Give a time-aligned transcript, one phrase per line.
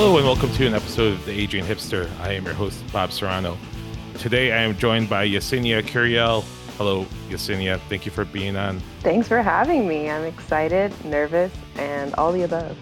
[0.00, 2.08] Hello and welcome to an episode of the Aging Hipster.
[2.20, 3.58] I am your host, Bob Serrano.
[4.16, 6.44] Today I am joined by Yesenia Curiel.
[6.76, 7.80] Hello, Yesenia.
[7.88, 8.80] Thank you for being on.
[9.00, 10.08] Thanks for having me.
[10.08, 12.78] I'm excited, nervous, and all the above.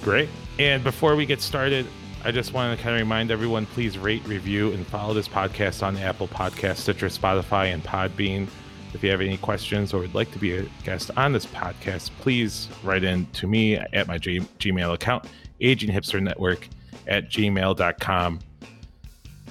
[0.00, 0.30] Great.
[0.58, 1.86] And before we get started,
[2.24, 5.82] I just want to kind of remind everyone please rate, review, and follow this podcast
[5.82, 8.48] on Apple Podcast, Stitcher, Spotify, and Podbean.
[8.94, 12.12] If you have any questions or would like to be a guest on this podcast,
[12.20, 15.26] please write in to me at my G- Gmail account,
[15.60, 16.68] aginghipsternetwork
[17.06, 18.40] at gmail.com.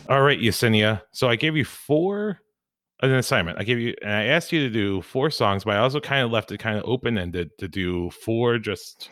[0.08, 1.02] All right, Yesenia.
[1.12, 2.40] So I gave you four
[3.02, 3.60] an assignment.
[3.60, 6.24] I gave you and I asked you to do four songs, but I also kind
[6.24, 9.10] of left it kind of open ended to do four just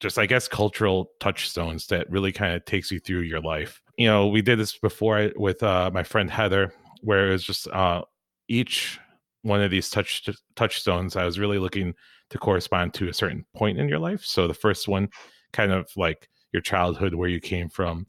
[0.00, 3.80] just I guess cultural touchstones that really kind of takes you through your life.
[3.96, 7.68] You know, we did this before with uh, my friend Heather, where it was just
[7.68, 8.02] uh,
[8.48, 8.98] each
[9.42, 11.16] one of these touch touchstones.
[11.16, 11.94] I was really looking
[12.30, 14.24] to correspond to a certain point in your life.
[14.24, 15.08] So the first one,
[15.52, 18.06] kind of like your childhood, where you came from.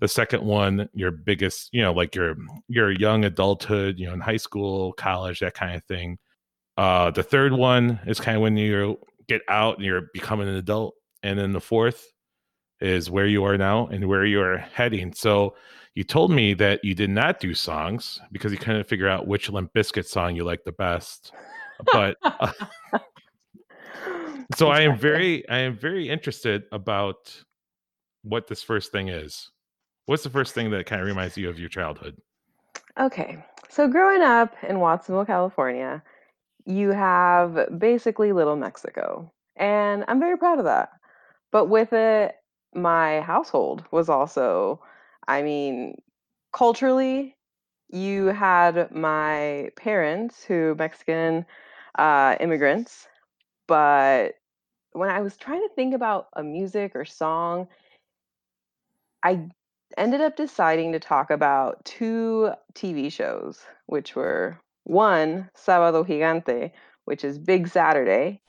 [0.00, 2.36] The second one, your biggest, you know, like your
[2.68, 6.18] your young adulthood, you know, in high school, college, that kind of thing.
[6.76, 10.56] Uh, the third one is kind of when you get out and you're becoming an
[10.56, 12.12] adult and then the fourth
[12.80, 15.12] is where you are now and where you are heading.
[15.12, 15.54] So
[15.94, 19.48] you told me that you did not do songs because you couldn't figure out which
[19.48, 21.32] Limp Bizkit song you like the best.
[21.92, 22.52] But uh,
[24.56, 27.34] so I am very, I am very interested about
[28.22, 29.50] what this first thing is.
[30.06, 32.16] What's the first thing that kind of reminds you of your childhood?
[32.98, 36.02] Okay, so growing up in Watsonville, California,
[36.66, 40.90] you have basically Little Mexico, and I'm very proud of that.
[41.50, 42.34] But with it,
[42.74, 44.80] my household was also,
[45.28, 45.96] I mean,
[46.52, 47.36] culturally,
[47.90, 51.46] you had my parents who Mexican
[51.98, 53.06] uh, immigrants,
[53.66, 54.34] but
[54.92, 57.68] when I was trying to think about a music or song,
[59.22, 59.48] I
[59.96, 66.70] ended up deciding to talk about two TV shows, which were one, Sábado Gigante,
[67.04, 68.40] which is Big Saturday.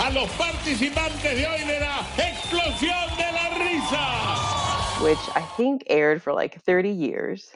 [0.00, 5.02] A los participantes de hoy de la explosión de la risa.
[5.02, 7.50] Which I think aired for like 30 years.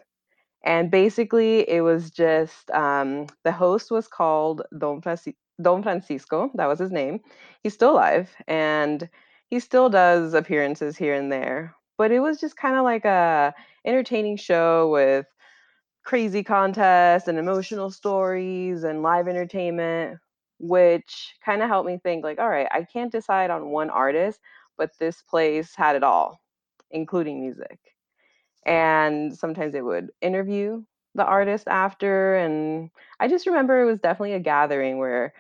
[0.65, 6.51] And basically, it was just um, the host was called Don, Franci- Don Francisco.
[6.55, 7.21] That was his name.
[7.63, 9.09] He's still alive and
[9.49, 11.77] he still does appearances here and there.
[11.97, 13.55] But it was just kind of like a
[13.85, 15.27] entertaining show with
[16.05, 20.19] crazy contests and emotional stories and live entertainment
[20.63, 24.41] which kind of helped me think like all right i can't decide on one artist
[24.79, 26.41] but this place had it all
[26.93, 27.79] including music.
[28.65, 30.83] And sometimes they would interview
[31.15, 32.89] the artist after and
[33.21, 35.35] i just remember it was definitely a gathering where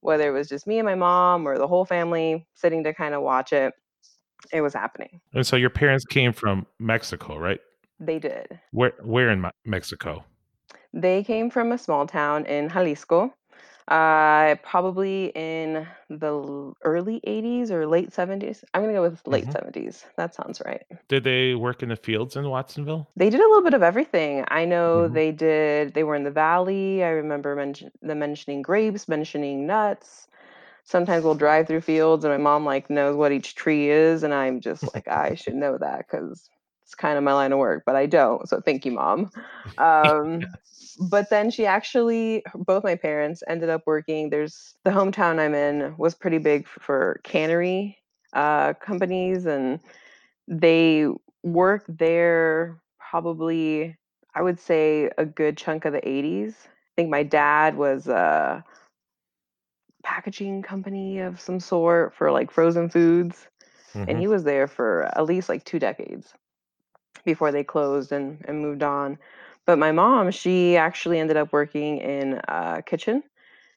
[0.00, 3.14] whether it was just me and my mom or the whole family sitting to kind
[3.14, 3.72] of watch it
[4.52, 5.22] it was happening.
[5.32, 7.60] And so your parents came from mexico right?
[8.00, 8.60] They did.
[8.72, 10.24] Where where in mexico?
[10.92, 13.32] They came from a small town in jalisco
[13.88, 18.64] uh, probably in the early 80s or late 70s.
[18.74, 20.04] I'm going to go with late hmm 70s.
[20.16, 20.84] That sounds right.
[21.08, 23.08] Did they work in the fields in Watsonville?
[23.16, 24.44] They did a little bit of everything.
[24.48, 27.04] I know hmm they did, they were in the valley.
[27.04, 30.28] I remember mention, them mentioning grapes, mentioning nuts.
[30.84, 34.22] Sometimes we'll drive through fields and my mom like knows what each tree is.
[34.24, 36.50] And I'm just like, I should know that because
[36.84, 38.48] it's kind of my line of work, but I don't.
[38.48, 39.30] So thank you, mom.
[39.78, 40.46] Um,
[40.98, 45.96] but then she actually both my parents ended up working there's the hometown i'm in
[45.96, 47.98] was pretty big for cannery
[48.34, 49.80] uh, companies and
[50.48, 51.06] they
[51.42, 53.96] worked there probably
[54.34, 58.64] i would say a good chunk of the 80s i think my dad was a
[60.04, 63.48] packaging company of some sort for like frozen foods
[64.06, 66.34] and hmm he was there for at least like two decades
[67.24, 69.18] before they closed and, and moved on
[69.66, 73.22] but my mom, she actually ended up working in a kitchen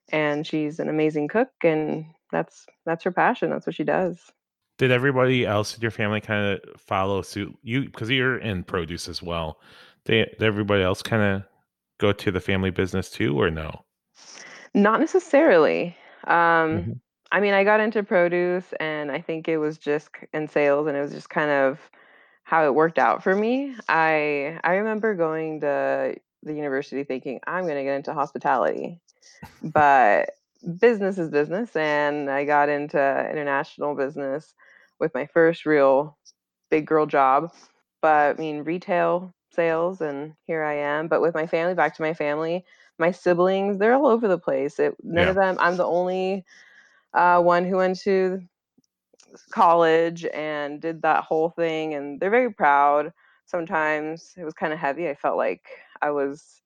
[0.10, 3.50] and she's an amazing cook and that's that's her passion.
[3.50, 4.20] That's what she does.
[4.78, 7.58] Did everybody else in your family kind of follow suit?
[7.64, 9.60] You because you're in produce as well.
[10.06, 11.44] Did, did everybody else kind of
[12.00, 13.86] go to the family business too, or no?
[14.74, 15.96] Not necessarily.
[16.26, 16.92] Um, hmm
[17.30, 20.96] I mean, I got into produce and I think it was just in sales and
[20.96, 21.78] it was just kind of
[22.48, 23.76] how it worked out for me.
[23.90, 29.02] I I remember going to the university thinking I'm going to get into hospitality,
[29.62, 30.32] but
[30.80, 33.00] business is business, and I got into
[33.32, 34.54] international business
[35.00, 36.18] with my first real
[36.72, 37.54] big girl job.
[38.02, 41.10] But I mean, retail sales, and here I am.
[41.10, 42.66] But with my family, back to my family,
[43.00, 44.80] my siblings, they're all over the place.
[44.80, 45.32] It, none Yeah.
[45.32, 45.58] of them.
[45.60, 46.46] I'm the only
[47.14, 48.42] uh, one who went to
[49.52, 53.14] college and did that whole thing, and they're very proud.
[53.46, 55.10] Sometimes it was kind of heavy.
[55.10, 55.68] I felt like
[56.02, 56.62] I was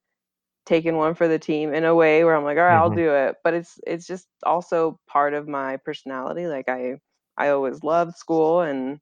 [0.66, 2.96] taking one for the team in a way where I'm like, all right, I'll Mhm.
[2.96, 3.38] do it.
[3.44, 6.48] But it's it's just also part of my personality.
[6.48, 7.00] Like I
[7.38, 9.00] I always loved school, and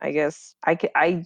[0.00, 1.24] I guess I I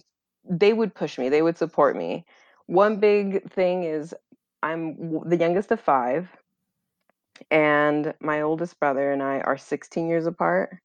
[0.49, 1.29] they would push me.
[1.29, 2.25] They would support me.
[2.67, 4.15] One big thing is
[4.63, 6.29] I'm the youngest of five,
[7.51, 10.79] and my oldest brother and I are 16 years apart,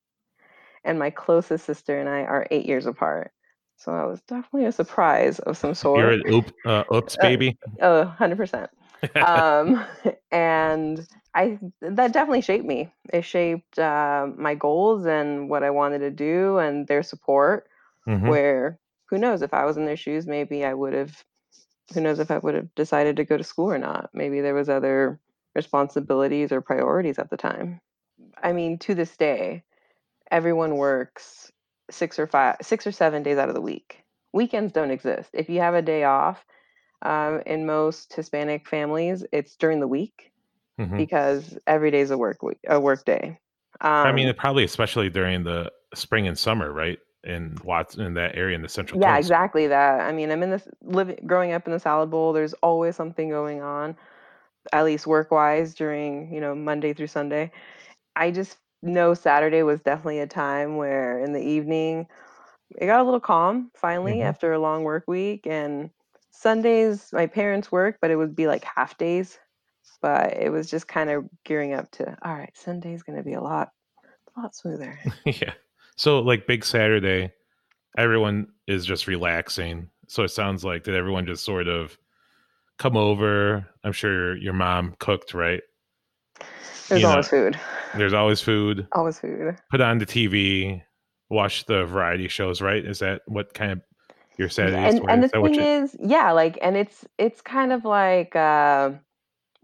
[0.85, 3.33] and my closest sister and I are eight years apart.
[3.77, 5.99] So that was definitely a surprise of some sort.
[5.99, 7.59] You're an oop, uh, oops Uh, baby.
[7.81, 8.71] Oh, 100%.
[9.27, 9.85] um,
[10.31, 12.93] and I that definitely shaped me.
[13.13, 17.69] It shaped uh, my goals and what I wanted to do, and their support.
[18.07, 18.29] Mhm.
[18.29, 21.25] Where who knows if I was in their shoes, maybe I would have.
[21.95, 24.11] Who knows if I would have decided to go to school or not?
[24.15, 25.19] Maybe there was other
[25.55, 27.81] responsibilities or priorities at the time.
[28.43, 29.65] I mean, to this day,
[30.33, 31.53] everyone works
[31.91, 34.03] six or five, six or seven days out of the week.
[34.33, 35.31] Weekends don't exist.
[35.35, 36.45] If you have a day off,
[37.03, 40.33] um, in most Hispanic families, it's during the week
[40.81, 40.97] Mhm.
[40.97, 43.39] because every day is a work week, a work day.
[43.81, 46.99] Um, I mean, probably especially during the spring and summer, right?
[47.25, 49.27] In Watson, in that area in the Central yeah, Coast.
[49.27, 50.01] exactly that.
[50.01, 52.33] I mean, I'm in this living, growing up in the salad bowl.
[52.33, 53.97] There's always something going on,
[54.73, 57.53] at least work wise during you know Monday through Sunday.
[58.17, 62.07] I just know Saturday was definitely a time where in the evening
[62.79, 64.23] it got a little calm finally Mhm.
[64.23, 65.91] after a long work week and
[66.31, 69.39] Sundays my parents work, but it would be like half days.
[70.01, 73.41] But it was just kind of gearing up to all right, Sunday's gonna be a
[73.41, 73.71] lot
[74.37, 74.99] a lot smoother.
[75.27, 75.53] yeah.
[75.97, 77.33] So like big Saturday,
[77.97, 79.91] everyone is just relaxing.
[80.09, 81.97] So it sounds like did everyone just sort of
[82.79, 83.67] come over?
[83.85, 85.63] I'm sure your mom cooked, right?
[86.89, 87.61] There's You know, always food.
[87.97, 88.87] There's always food.
[88.93, 89.57] Always food.
[89.71, 90.83] Put on the TV,
[91.31, 92.85] watch the variety shows, right?
[92.85, 93.81] Is that what kind of
[94.39, 95.11] your Saturdays And were?
[95.11, 98.91] and the Is thing you is, yeah, like and it's it's kind of like uh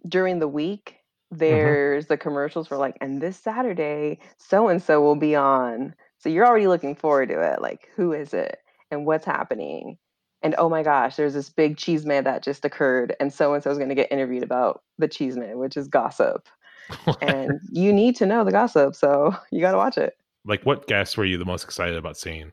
[0.09, 0.97] during the week
[1.31, 1.39] Mhm.
[1.39, 5.95] there's the commercials for like and this Saturday so and so will be on.
[6.19, 7.61] So you're already looking forward to it.
[7.61, 8.59] Like who is it
[8.91, 9.99] and what's happening?
[10.43, 13.63] And oh my gosh, there's this big cheese man that just occurred and so and
[13.63, 16.49] so is going to get interviewed about the cheese man, which is gossip.
[17.21, 20.17] And you need to know the gossip, so you got to watch it.
[20.45, 22.53] like what guests were you the most excited about seeing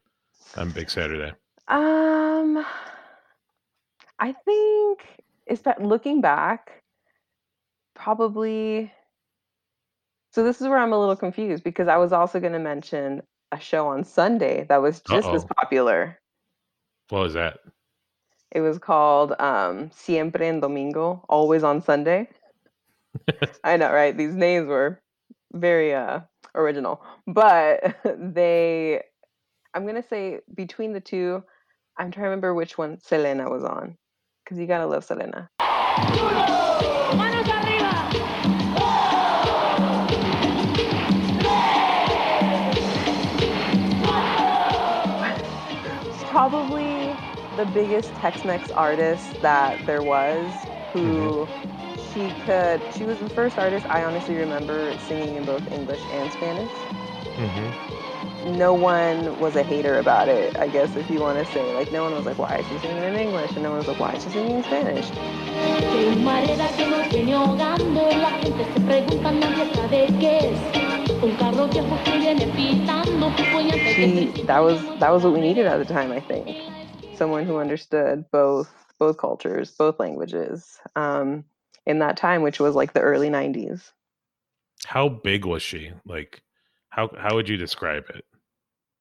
[0.57, 1.31] on Big Saturday?
[1.67, 2.65] Um
[4.19, 4.99] I think
[5.45, 6.81] it's that looking back
[7.95, 8.91] probably
[10.31, 13.21] So this is where I'm a little confused because I was also going to mention
[13.51, 15.49] a show on Sunday that was just as Uh-oh.
[15.57, 16.19] popular.
[17.09, 17.59] What was that?
[18.51, 22.27] It was called um, Siempre en Domingo, always on Sunday.
[23.63, 24.15] I know, right?
[24.15, 25.01] These names were
[25.53, 26.21] very uh,
[26.55, 29.01] original, but they.
[29.73, 31.43] I'm gonna say between the two,
[31.97, 33.97] I'm trying to remember which one Selena was on,
[34.43, 35.49] because you gotta love Selena.
[46.27, 47.15] Probably
[47.55, 51.47] the biggest Tex-Mex artist that there was who
[52.15, 56.31] she could she was the first artist I honestly remember singing in both English and
[56.31, 56.71] Spanish.
[57.35, 61.73] hmm No one was a hater about it, I guess if you want to say.
[61.73, 63.51] Like no one was like, why is she singing in English?
[63.51, 65.09] And no one was like, why is she singing in Spanish?
[65.91, 70.59] Que humareda que nos viene ahogando, la gente se pregunta, nadie sabe qué es.
[71.21, 75.41] Un carro viejo que viene pitando, voy antes She that was that was what we
[75.41, 76.47] needed at the time, I think.
[77.13, 81.43] Someone who understood both both cultures, both languages, um,
[81.85, 83.91] in that time, which was like the early nineties.
[84.87, 85.91] How big was she?
[86.05, 86.41] Like,
[86.89, 88.25] how how would you describe it?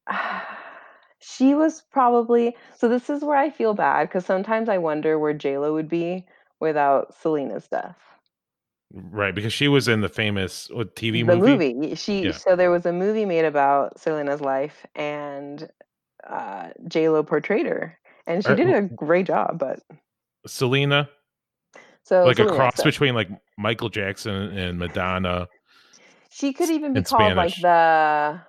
[1.18, 5.34] she was probably so this is where I feel bad because sometimes I wonder where
[5.34, 6.26] JLo would be
[6.60, 7.98] without Selena's death.
[8.92, 11.36] Right, because she was in the famous what, TV the movie.
[11.36, 11.94] movie.
[11.94, 12.32] She Yeah.
[12.32, 15.68] so there was a movie made about Selena's life and
[16.26, 17.98] uh JLo portrayed her.
[18.26, 19.80] And she Uh, did a great job, but
[20.46, 21.10] Selena,
[22.04, 25.48] so like a cross so between like Michael Jackson and Madonna.
[26.30, 28.40] she could even be called like the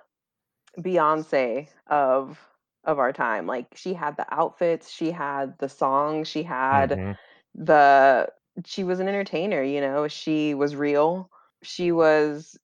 [0.78, 2.38] Beyonce of
[2.84, 3.46] of our time.
[3.46, 7.16] Like she had the outfits, she had the songs, she had Mhm.
[7.54, 8.28] the
[8.64, 11.30] she was an entertainer you know she was real
[11.62, 12.58] she was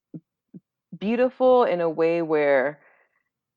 [0.99, 2.81] beautiful in a way where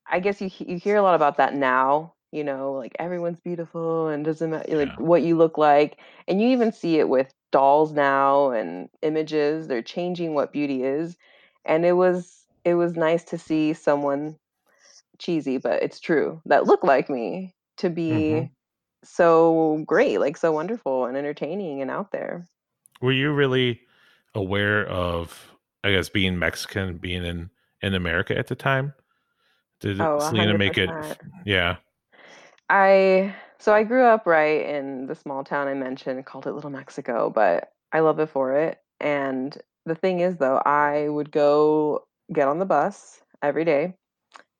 [0.10, 4.08] i guess you you hear a lot about that now you know, like everyone's beautiful
[4.08, 4.98] and doesn't matter like Yeah.
[4.98, 6.00] what you look like.
[6.28, 9.68] And you even see it with dolls now and images.
[9.68, 11.18] They're changing what beauty is.
[11.66, 14.38] And it was it was nice to see someone
[15.20, 18.52] cheesy, but it's true, that looked like me to hmm be
[19.04, 22.48] so great, like so wonderful and entertaining and out there.
[23.02, 23.82] Were you really
[24.34, 27.50] aware of, I guess, being Mexican, being in
[27.82, 28.94] in America at the time?
[29.82, 30.96] Did Oh, Selena hundred make it?
[31.46, 31.78] Yeah.
[32.70, 36.70] I so I grew up right in the small town I mentioned, called it Little
[36.70, 38.80] Mexico, but I love it for it.
[39.00, 39.56] And
[39.86, 43.96] the thing is though, I would go get on the bus every day,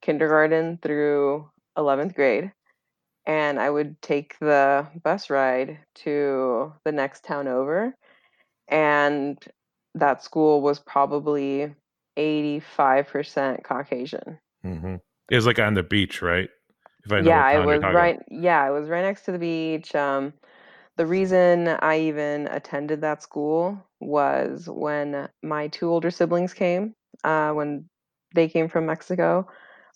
[0.02, 2.52] kindergarten through 11th grade,
[3.26, 7.96] and I would take the bus ride to the next town over,
[8.68, 9.38] and
[9.96, 11.74] that school was probably
[12.18, 14.40] 85% Caucasian.
[14.64, 14.96] hmm
[15.32, 16.50] It was like on the beach, right?
[17.12, 19.40] I Yeah, what it town you're was right yeah, it was right next to the
[19.40, 19.96] beach.
[19.96, 20.34] Um,
[20.98, 27.52] the reason I even attended that school was when my 2 older siblings came, uh,
[27.54, 27.90] when
[28.36, 29.48] they came from Mexico,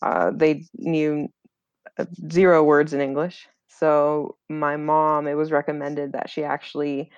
[0.02, 1.30] uh, they knew,
[2.00, 3.48] uh, 0 words in English.
[3.70, 7.12] So my mom, it was recommended that she actually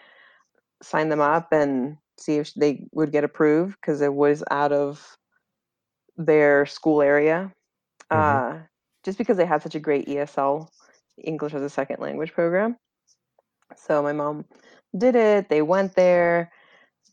[0.84, 5.18] sign them up and see if they would get approved because it was out of
[6.18, 7.54] their school area.
[8.12, 8.64] hmm Uh,
[9.04, 10.68] just because they had such a great ESL,
[11.18, 12.78] English as a Second Language program.
[13.78, 14.46] So my mom
[14.98, 15.50] did it.
[15.50, 16.52] They went there.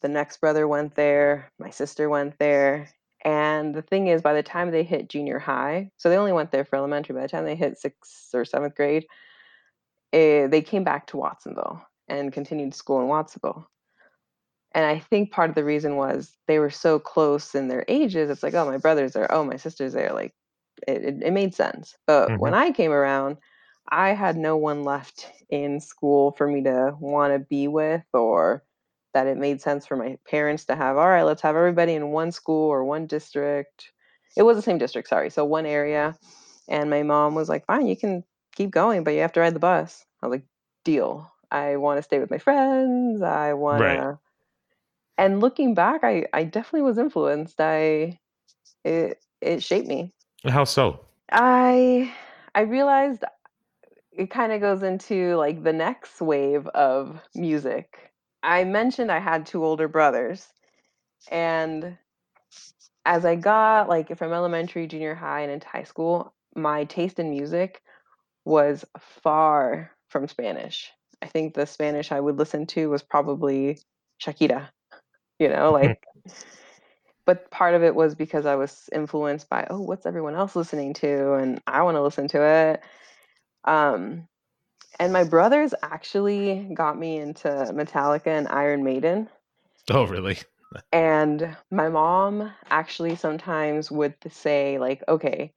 [0.01, 1.51] The next brother went there.
[1.59, 2.91] My sister went there.
[3.25, 6.53] And the thing is, by the time they hit junior high, so they only went
[6.53, 7.15] there for elementary.
[7.15, 9.07] By the time they hit sixth or seventh grade,
[10.13, 13.69] eh, they came back to Watsonville and continued school in Watsonville.
[14.73, 18.31] And I think part of the reason was they were so close in their ages.
[18.31, 19.33] It's like, oh, my brother's there.
[19.33, 20.13] Oh, my sister's there.
[20.13, 20.33] Like,
[20.87, 21.97] it, it, made sense.
[22.07, 23.39] But hmm when I came around,
[23.89, 28.63] I had no one left in school for me to want to be with, or
[29.15, 32.11] that it made sense for my parents to have, all right, let's have everybody in
[32.11, 33.91] one school or one district.
[34.37, 35.31] It was the same district, sorry.
[35.31, 36.17] So one area.
[36.69, 39.55] And my mom was like, fine, you can keep going, but you have to ride
[39.55, 40.05] the bus.
[40.23, 40.47] I was like,
[40.85, 41.33] deal.
[41.51, 43.23] I want to stay with my friends.
[43.23, 43.99] I want Right.
[43.99, 44.19] to.
[45.17, 47.61] And looking back, I, I definitely was influenced.
[47.61, 48.21] I
[48.85, 50.13] it it shaped me.
[50.47, 51.01] How so?
[51.33, 52.13] I
[52.55, 53.25] I realized
[54.13, 58.13] it kind of goes into like the next wave of music.
[58.43, 60.47] I mentioned I had two older brothers,
[61.31, 61.97] and
[63.05, 67.31] as I got like from elementary, junior high, and into high school, my taste in
[67.31, 67.83] music
[68.45, 70.91] was far from Spanish.
[71.21, 73.79] I think the Spanish I would listen to was probably
[74.23, 74.69] Shakira,
[75.39, 75.87] you know, mm-hmm.
[75.89, 76.07] like
[77.29, 80.95] but part of it was because I was influenced by, oh, what's everyone else listening
[80.95, 81.35] to?
[81.35, 82.83] And I want to listen to it.
[83.71, 84.27] Um,
[84.99, 89.29] and my brothers actually got me into Metallica and Iron Maiden.
[89.91, 90.39] Oh, really?
[90.91, 95.53] And my mom actually sometimes would say, like, okay,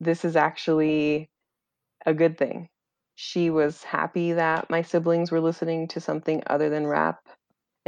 [0.00, 1.30] this is actually
[2.04, 2.68] a good thing.
[3.14, 7.20] She was happy that my siblings were listening to something other than rap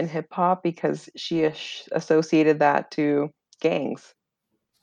[0.01, 3.31] and hip hop because she as- associated that to
[3.61, 4.15] gangs.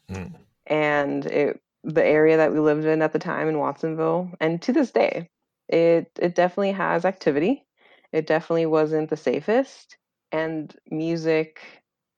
[0.09, 0.35] Mm.
[0.67, 4.73] and it the area that we lived in at the time in Watsonville and to
[4.73, 5.29] this day
[5.69, 7.65] it it definitely has activity
[8.13, 9.97] it definitely wasn't the safest
[10.31, 11.61] and music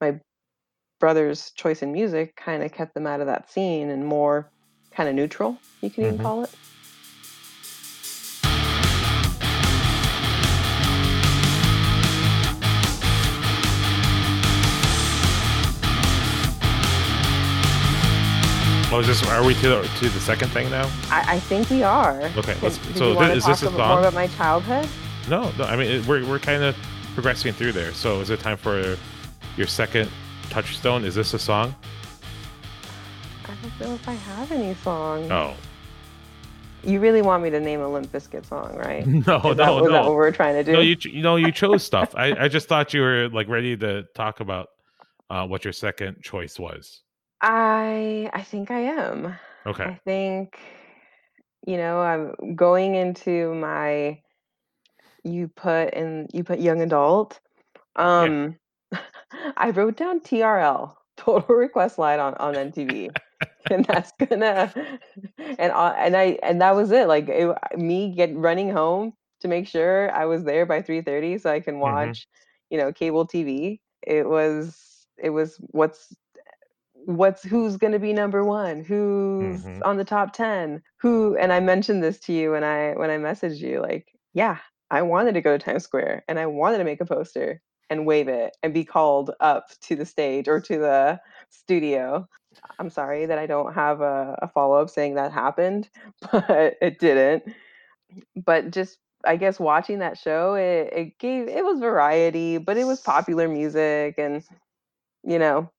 [0.01, 0.19] my
[0.99, 4.51] brother's choice in music kind of kept them out of that scene and more
[4.93, 6.55] kind of neutral you can even hmm call it
[18.99, 19.25] Oh, is this?
[19.29, 20.83] Are we to to the second thing now?
[21.09, 22.53] I, I think we are Okay.
[22.53, 22.77] Can- Let's.
[22.79, 23.99] did So you want to is talk this a a more song?
[23.99, 24.89] about my childhood
[25.29, 25.63] No, no.
[25.63, 26.75] I mean, it, we're we're kind of
[27.13, 27.93] progressing through there.
[27.93, 28.97] So is it time for
[29.55, 30.11] your second
[30.49, 31.05] touchstone?
[31.05, 31.73] Is this a song?
[33.45, 35.53] i don't know if i have any songs Oh,
[36.83, 39.89] you really want me to name a limp Bizkit song right no, is that, no,
[39.91, 42.13] that what we're trying to do No, you you know you chose stuff.
[42.15, 44.67] I I just thought you were like ready to talk about
[45.29, 47.01] uh, what your second choice was.
[47.41, 49.37] I I think I am.
[49.65, 49.85] Okay.
[49.85, 50.59] I think,
[51.65, 54.21] you know, I'm going into my
[55.23, 57.39] you put in you put young adult.
[58.15, 58.29] Yeah.
[58.29, 58.57] Um
[59.57, 63.15] I wrote down TRL, Total Request Live on on MTV.
[63.71, 64.73] And that's gonna
[65.59, 67.07] and I and I and that was it.
[67.07, 71.51] Like it, me get running home to make sure I was there by 3:30 so
[71.51, 72.27] I can hmm watch,
[72.69, 73.81] you know, cable TV.
[74.01, 76.15] It was it was what's
[77.05, 78.83] what's who's going to be number one?
[78.83, 79.85] Who's Mhm.
[79.85, 83.17] on the top 10 who and i mentioned this to you when i when i
[83.17, 84.57] messaged you like yeah
[84.91, 88.05] i wanted to go to times square and i wanted to make a poster and
[88.05, 92.27] wave it and be called up to the stage or to the studio.
[92.77, 95.89] I'm sorry that i don't have a, a follow-up saying that happened
[96.31, 97.43] but it didn't.
[98.35, 102.85] But just I guess watching that show, it, it gave it was variety, but it
[102.85, 104.43] was popular music, and
[105.23, 105.69] you know,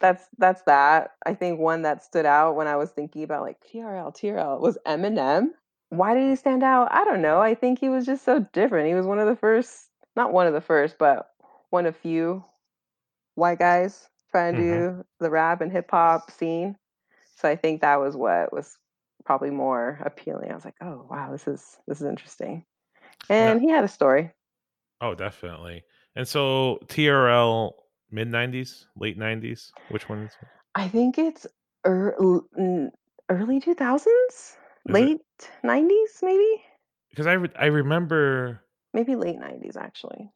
[0.00, 1.12] that's that's that.
[1.24, 4.78] I think one that stood out when I was thinking about like TRL, TRL was
[4.86, 5.48] Eminem.
[5.90, 6.88] Why did he stand out?
[6.92, 7.40] I don't know.
[7.40, 8.88] I think he was just so different.
[8.88, 11.30] He was one of the first, not one of the first, but
[11.70, 12.44] one of few
[13.34, 14.98] white guys trying to Mhm.
[14.98, 16.76] do the rap and hip hop scene.
[17.36, 18.78] So I think that was what was
[19.24, 20.50] probably more appealing.
[20.50, 22.64] I was like, oh wow, this is this is interesting.
[23.28, 23.52] Yeah.
[23.52, 24.32] And he had a story.
[25.00, 25.84] Oh, definitely.
[26.16, 27.72] And so TRL
[28.10, 29.70] mid '90s, late '90s.
[29.90, 30.48] Which one is it?
[30.74, 31.46] I think it's
[31.86, 32.16] ear-
[33.28, 34.92] early 2000s, Is it?
[34.92, 35.20] late
[35.64, 36.62] 90s, maybe,
[37.10, 38.62] Because I re- I remember
[38.94, 40.30] maybe late 90s actually.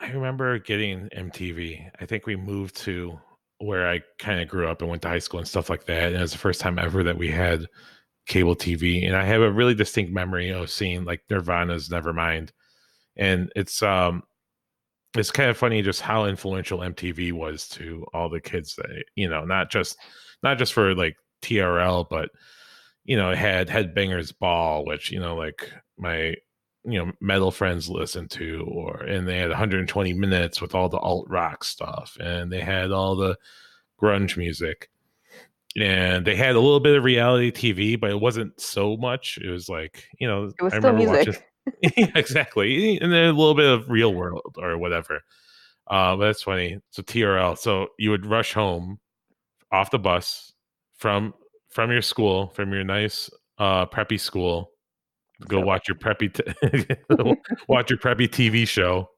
[0.00, 1.90] I remember getting MTV.
[2.00, 3.18] I think we moved to
[3.58, 6.08] where I kind of grew up and went to high school and stuff like that.
[6.08, 7.66] And it was the first time ever that we had
[8.26, 9.06] cable TV.
[9.06, 12.50] And I have a really distinct memory of seeing like Nirvana's Nevermind.
[13.16, 14.22] And it's um
[15.16, 19.28] it's kind of funny just how influential MTV was to all the kids that you
[19.28, 19.98] know, not just
[20.42, 22.30] not just for like TRL, but
[23.04, 26.36] you know, had Headbangers Ball, which, you know, like my
[26.84, 30.96] you know metal friends listened to or and they had 120 minutes with all the
[30.98, 33.36] alt rock stuff and they had all the
[34.00, 34.88] grunge music
[35.76, 39.50] and they had a little bit of reality tv but it wasn't so much it
[39.50, 41.26] was like you know It was i remember music.
[41.28, 41.42] watching
[41.96, 45.20] yeah, exactly and then a little bit of real world or whatever
[45.88, 48.98] uh but that's funny so trl so you would rush home
[49.72, 50.52] off the bus
[50.96, 51.34] from
[51.70, 54.70] from your school from your nice uh preppy school
[55.48, 57.34] go So- watch your preppy t-
[57.68, 59.10] watch your preppy tv show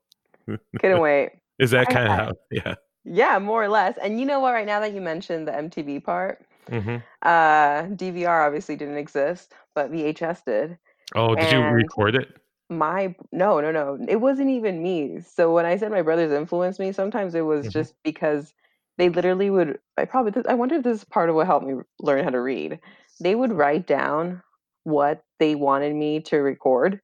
[0.80, 1.30] Couldn't wait.
[1.58, 2.74] is that I- kind of how yeah
[3.04, 3.96] Yeah, more or less.
[4.00, 4.52] And you know what?
[4.52, 9.90] Right now that you mentioned the MTV part, hmm uh, DVR obviously didn't exist, but
[9.90, 10.78] VHS did.
[11.14, 12.28] Oh did you record it
[12.70, 13.98] My no, no, no.
[14.08, 15.20] It wasn't even me.
[15.20, 17.72] So when I said my brothers influenced me, sometimes it was Mhm.
[17.72, 18.54] just because
[18.98, 19.78] they literally would.
[19.98, 20.42] I probably.
[20.48, 22.80] I wonder if this is part of what helped me learn how to read.
[23.20, 24.42] They would write down
[24.84, 27.00] what they wanted me to record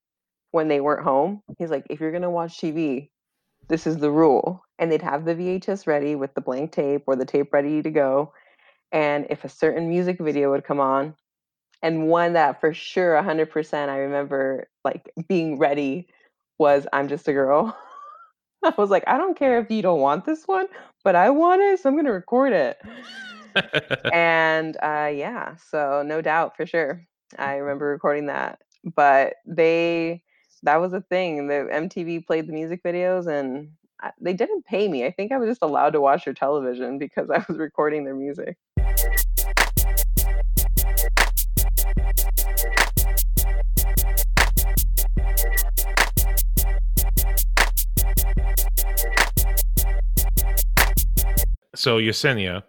[0.52, 1.42] when they weren't home.
[1.58, 3.10] He's like, if you're gonna watch TV,
[3.68, 4.64] this is the rule.
[4.78, 7.90] And they'd have the VHS ready with the blank tape or the tape ready to
[7.90, 8.32] go.
[8.92, 11.14] And if a certain music video would come on,
[11.82, 16.08] and one that for sure 100% I remember like being ready
[16.58, 17.76] was I'm Just a Girl.
[18.64, 20.66] I was like, I don't care if you don't want this one,
[21.04, 22.78] but I want it, so I'm going to record it.
[24.12, 27.04] and uh, yeah, so no doubt for sure.
[27.38, 28.60] I remember recording that.
[28.96, 30.22] But they,
[30.64, 31.46] that was a thing.
[31.46, 35.04] The MTV played the music videos and I, they didn't pay me.
[35.04, 38.14] I think I was just allowed to watch their television because I was recording their
[38.14, 38.56] music.
[51.78, 52.64] So Yesenia,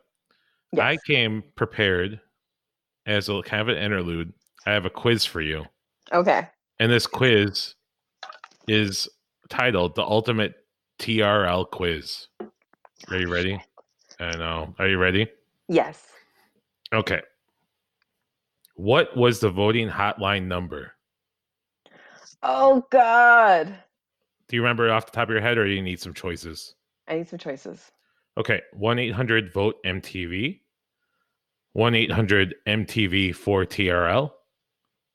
[0.79, 2.19] I came prepared
[3.07, 4.31] as a kind of an interlude.
[4.67, 5.65] I have a quiz for you,
[6.13, 6.47] Okay.
[6.79, 7.73] and this quiz
[8.67, 9.09] is
[9.49, 10.53] titled "The Ultimate
[10.99, 12.27] TRL Quiz."
[13.09, 13.59] Are you ready?
[14.19, 14.75] I know.
[14.77, 15.27] Are you ready?
[15.67, 16.05] Yes.
[16.93, 17.21] Okay.
[18.75, 20.93] What was the voting hotline number?
[22.43, 23.75] Oh God.
[24.47, 26.75] Do you remember off the top of your head, or do you need some choices?
[27.07, 27.91] I need some choices.
[28.39, 30.61] Okay, 1 800 vote MTV,
[31.73, 34.31] 1 800 MTV for TRL,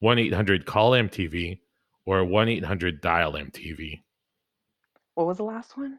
[0.01, 1.59] 1 800 call MTV,
[2.05, 4.03] or 1 800 dial MTV.
[5.15, 5.99] What was the last one?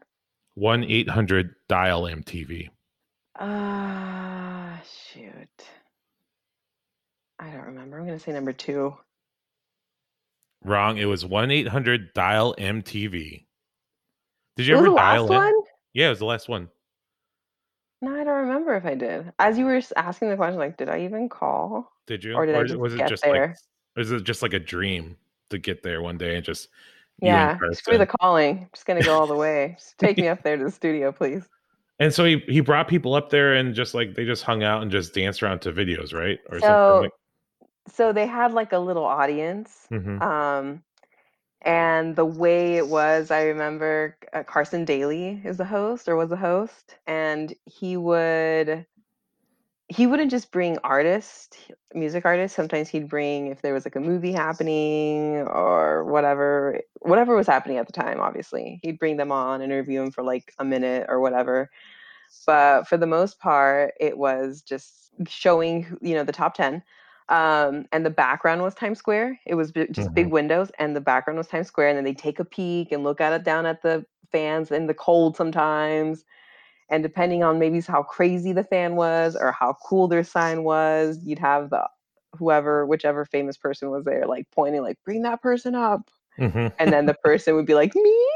[0.54, 2.68] 1 800 dial MTV.
[3.38, 4.80] Ah,
[5.12, 5.48] shoot.
[7.40, 7.98] I don't remember.
[7.98, 8.96] I'm gonna say number two.
[10.64, 10.96] Wrong.
[10.96, 13.46] It was 1 800 dial MTV.
[14.56, 15.36] Did you It ever the dial last in?
[15.54, 15.64] one?
[15.92, 16.68] Yeah, it was the last one.
[18.02, 19.32] No, I don't remember if I did.
[19.38, 21.90] As you were asking the question, like, did I even call?
[22.06, 22.36] Did you?
[22.36, 23.48] Or did I just was it get just there?
[23.48, 23.56] like
[23.96, 25.16] was it just like a dream
[25.50, 26.68] to get there one day and just
[27.22, 28.58] Yeah, screw the calling.
[28.58, 29.74] I'm just gonna go all the way.
[29.78, 31.48] Just take me up there to the studio, please.
[31.98, 34.82] And so he, he brought people up there and just like they just hung out
[34.82, 36.38] and just danced around to videos, right?
[36.50, 37.12] Or So, something like
[37.88, 39.86] so they had like a little audience.
[39.90, 40.20] Mhm.
[40.20, 40.82] Um,
[41.62, 46.30] and the way it was, I remember uh, Carson Daly is the host or was
[46.30, 48.86] the host, and he would
[49.88, 51.56] he wouldn't just bring artists,
[51.94, 52.56] music artists.
[52.56, 57.78] Sometimes he'd bring if there was like a movie happening or whatever, whatever was happening
[57.78, 58.20] at the time.
[58.20, 61.70] Obviously, he'd bring them on, interview them for like a minute or whatever.
[62.46, 66.82] But for the most part, it was just showing you know the top ten.
[67.28, 69.40] Um, and the background was Times Square.
[69.46, 71.88] It was bi- just big windows, and the background was Times Square.
[71.88, 74.86] And then they take a peek and look at it down at the fans in
[74.86, 76.24] the cold sometimes
[76.88, 81.18] and depending on maybe how crazy the fan was or how cool their sign was
[81.22, 81.88] you'd have the
[82.36, 86.72] whoever whichever famous person was there like pointing like bring that person up Mhm.
[86.78, 88.28] and then the person would be like me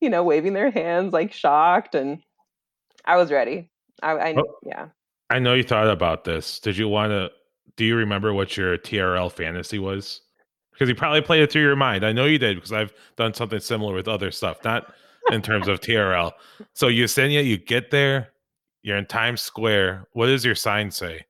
[0.00, 2.22] you know waving their hands like shocked and
[3.04, 3.70] i was ready
[4.02, 4.56] i, I Oh.
[4.64, 4.88] yeah
[5.30, 6.60] I know you thought about this.
[6.60, 7.30] Did you want to?
[7.76, 10.20] Do you remember what your TRL fantasy was?
[10.72, 12.04] Because you probably played it through your mind.
[12.04, 14.92] I know you did because I've done something similar with other stuff, not
[15.30, 16.32] in terms of TRL.
[16.74, 18.30] So Yesenia, you get there,
[18.82, 20.06] you're in Times Square.
[20.12, 21.24] What does your sign say?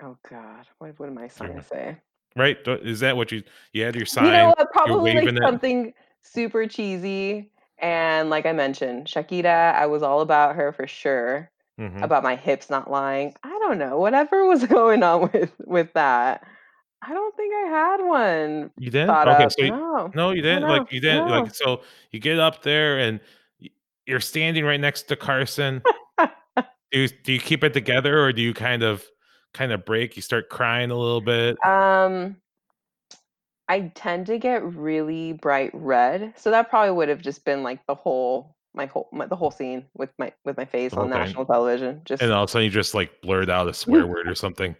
[0.00, 1.62] oh god what, what am i trying Yeah.
[1.62, 1.96] say
[2.36, 2.56] Right?
[2.68, 3.42] Is that what you
[3.72, 4.26] you had your sign?
[4.26, 5.42] you know what probably like waving it.
[5.42, 5.92] something
[6.22, 12.02] super cheesy and like i mentioned shakira i was all about her for sure Mhm.
[12.04, 13.34] about my hips not lying.
[13.44, 13.98] I don't know.
[13.98, 16.44] Whatever was going on with with that.
[17.00, 19.10] I don't think I had one You didn't?
[19.10, 19.52] Okay, up.
[19.52, 20.10] so you- no.
[20.14, 20.62] no, you didn't.
[20.62, 21.28] no, like you didn't.
[21.28, 21.42] no.
[21.42, 23.20] Like so, you get up there and
[24.06, 25.82] you're standing right next to Carson.
[26.18, 29.04] do you do you keep it together or do you kind of
[29.54, 30.16] kind of break?
[30.16, 31.56] You start crying a little bit.
[31.64, 32.36] Um
[33.70, 36.32] I tend to get really bright red.
[36.36, 39.50] So that probably would have just been like the whole my whole my, the whole
[39.50, 42.02] scene with my with my face on national television.
[42.04, 44.34] Just and all of a sudden you just like blurred out a swear word or
[44.34, 44.76] something.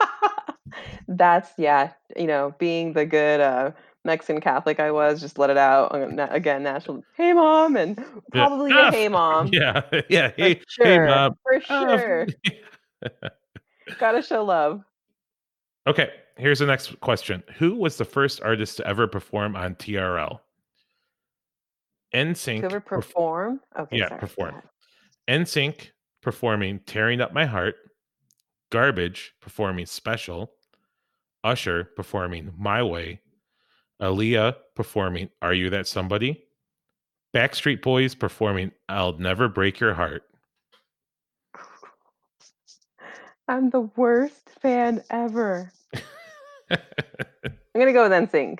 [1.08, 3.72] that's yeah, you know, being the good uh
[4.04, 6.62] Mexican Catholic I was, just let it out uh, again.
[6.62, 9.50] National, hey mom, and probably Ah, a hey mom.
[9.52, 10.28] Yeah, yeah.
[10.30, 11.36] For Hey, sure, hey, mom.
[11.42, 12.26] for Ah, sure.
[13.98, 14.82] Gotta show love.
[15.86, 17.42] Okay, here's the next question.
[17.58, 20.40] Who was the first artist to ever perform on TRL?
[22.14, 22.60] NSYNC.
[22.60, 23.60] To ever perf- perform?
[23.78, 24.20] Okay, yeah, sorry.
[24.20, 24.62] perform.
[25.28, 25.90] NSYNC
[26.22, 27.76] performing Tearing Up My Heart,
[28.70, 30.52] Garbage performing Special,
[31.44, 33.20] Usher performing My Way,
[34.00, 36.44] Aaliyah performing Are You That Somebody,
[37.34, 40.22] Backstreet Boys performing I'll Never Break Your Heart.
[43.48, 45.70] I'm the worst fan ever.
[46.70, 46.78] I'm
[47.74, 48.58] gonna go with NSYNC.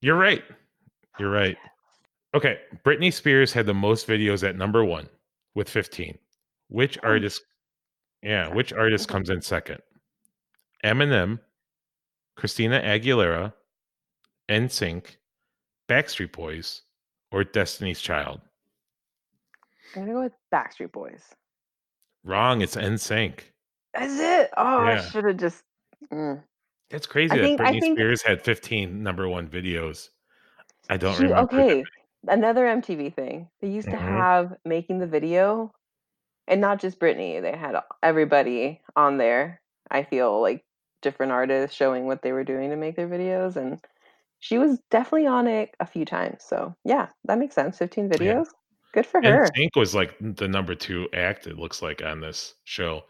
[0.00, 0.42] You're right.
[1.18, 1.56] You're right.
[2.34, 5.08] Okay, Britney Spears had the most videos at number one
[5.54, 6.18] with 15.
[6.68, 7.08] Which Oh.
[7.08, 7.42] artist?
[8.22, 9.80] Yeah, which artist comes in second?
[10.84, 11.38] Eminem,
[12.36, 13.52] Christina Aguilera,
[14.48, 15.16] NSYNC,
[15.88, 16.82] Backstreet Boys,
[17.30, 18.40] or Destiny's Child?
[19.94, 21.22] I'm gonna go with Backstreet Boys.
[22.24, 22.62] Wrong.
[22.62, 23.40] It's NSYNC.
[24.00, 24.50] Is it?
[24.56, 25.62] Oh, I should have just.
[26.10, 26.42] Mm.
[26.90, 30.08] It's crazy I that think- Britney think- Spears had 15 number one videos.
[30.88, 31.54] I don't She- remember.
[31.60, 31.84] okay,
[32.28, 33.48] another MTV thing.
[33.60, 34.00] They used to Mhm.
[34.00, 35.72] have making the video,
[36.46, 37.40] and not just Britney.
[37.40, 39.60] They had everybody on there.
[39.90, 40.64] I feel like
[41.02, 43.78] different artists showing what they were doing to make their videos, and
[44.40, 46.44] she was definitely on it a few times.
[46.44, 47.78] So yeah, that makes sense.
[47.78, 48.18] Fifteen Yeah.
[48.18, 48.46] videos.
[48.92, 49.44] Good for her.
[49.46, 53.04] NSYNC was like the number two act, it looks like, on this show.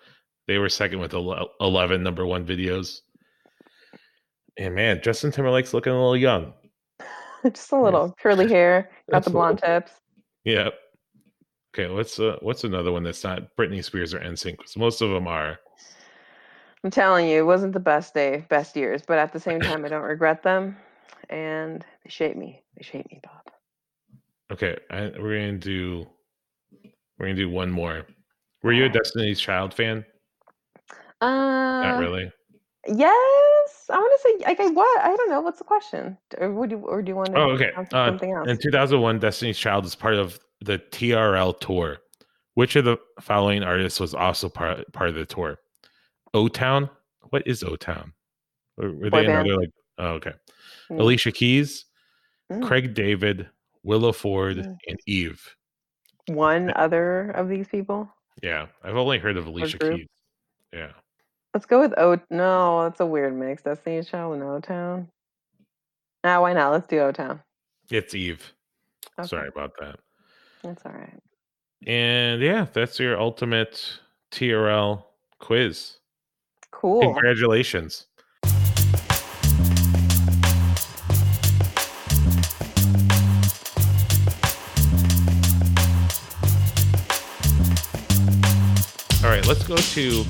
[0.46, 3.00] They were second with 11 number one videos.
[4.56, 6.52] And man, Justin Timberlake's looking a little young.
[7.52, 9.92] just a little curly hair, got the blonde tips.
[10.44, 10.70] Yeah.
[11.74, 14.58] Okay, what's uh, what's another one that's not Britney Spears or NSYNC?
[14.58, 15.58] 'Cause most of them are.
[16.84, 19.84] I'm telling you, it wasn't the best day, best years, but at the same time,
[19.84, 20.76] I don't regret them,
[21.30, 22.62] and they shape me.
[22.76, 23.54] They shape me, Bob.
[24.52, 26.06] Okay, I, we're gonna do
[27.18, 28.06] we're gonna do one more.
[28.62, 30.04] Were you a Destiny's Child fan?
[31.20, 32.30] Uh, Not really.
[32.86, 35.00] Yes, I want to say like I what?
[35.04, 35.40] I don't know.
[35.40, 36.16] What's the question?
[36.38, 37.70] Or would you or do you want to Oh, okay.
[37.76, 38.48] Uh, something else?
[38.48, 41.98] In 2001, Destiny's Child is part of the TRL tour.
[42.54, 45.58] Which of the following artists was also part part of the tour?
[46.34, 46.90] O Town.
[47.30, 48.12] What is O Town?
[48.76, 49.70] Were, were they another like?
[49.98, 50.32] Oh, okay.
[50.90, 51.00] Mm.
[51.00, 51.86] Alicia Keys,
[52.52, 52.62] Mm.
[52.66, 53.48] Craig David,
[53.82, 54.76] Willa Ford, Mm.
[54.88, 55.56] and Eve.
[56.26, 58.12] One other of these people.
[58.42, 59.78] Yeah, I've only heard of Alicia?
[59.78, 60.06] Keys.
[60.72, 60.90] Yeah.
[61.54, 62.18] Let's go with O.
[62.30, 63.62] No, that's a weird mix.
[63.62, 65.08] Destiny's Child and O Town.
[66.24, 66.72] Nah, why not?
[66.72, 67.40] Let's do O Town.
[67.90, 68.52] It's Eve.
[69.16, 70.00] Okay, Sorry about that.
[70.64, 71.22] that's all right.
[71.86, 74.00] And yeah, that's your ultimate
[74.32, 75.04] TRL
[75.38, 75.98] quiz.
[76.72, 77.02] Cool.
[77.02, 78.06] Congratulations.
[89.22, 90.24] All right, let's go to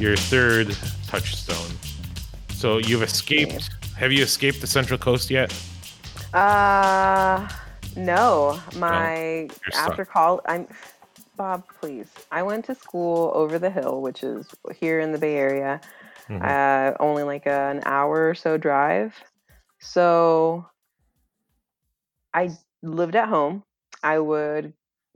[0.00, 0.74] your third
[1.06, 1.76] touchstone.
[2.54, 3.68] So you've escaped.
[3.96, 5.54] Have you escaped the Central Coast yet?
[6.32, 7.46] Uh,
[7.96, 8.58] no.
[8.76, 10.66] My you're after call, I'm
[11.36, 11.64] Bob.
[11.80, 15.80] Please, I went to school over the hill, which is here in the Bay Area.
[16.28, 16.42] Mhm.
[16.42, 19.14] Uh, only like an hour or so drive.
[19.80, 20.66] So
[22.32, 22.50] I
[22.82, 23.64] lived at home.
[24.02, 24.72] I would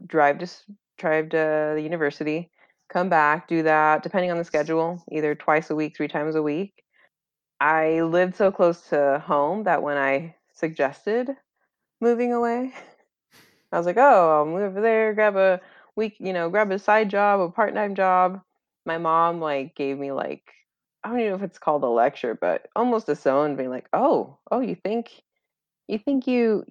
[0.06, 0.50] drive to
[0.98, 2.50] drive to the university,
[2.94, 6.42] come back, do that depending on the schedule, either twice a week, three times a
[6.42, 6.84] week.
[7.60, 11.30] I lived so close to home that when I suggested
[12.00, 12.72] moving away,
[13.72, 15.60] I was like, "Oh, I'll move over there, grab a
[15.96, 18.40] week, you know, grab a side job, a part-time job."
[18.86, 20.44] My mom like gave me like
[21.02, 23.88] I don't even know if it's called a lecture, but almost a zone being like,
[23.92, 25.10] "Oh, oh, you think
[25.88, 26.64] you think you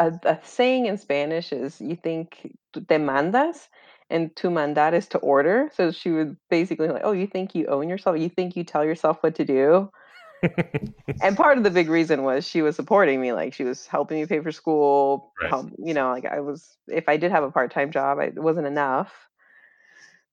[0.00, 3.68] a, a saying in Spanish is you think te mandas
[4.10, 5.70] and to mandar is to order.
[5.74, 8.18] So she would basically like, oh, you think you own yourself?
[8.18, 9.90] You think you tell yourself what to do?
[11.22, 13.32] And part of the big reason was she was supporting me.
[13.32, 15.32] Like she was helping me pay for school.
[15.40, 15.50] Right.
[15.50, 18.24] Help, you know, like I was, if I did have a part time job, I,
[18.24, 19.12] it wasn't enough.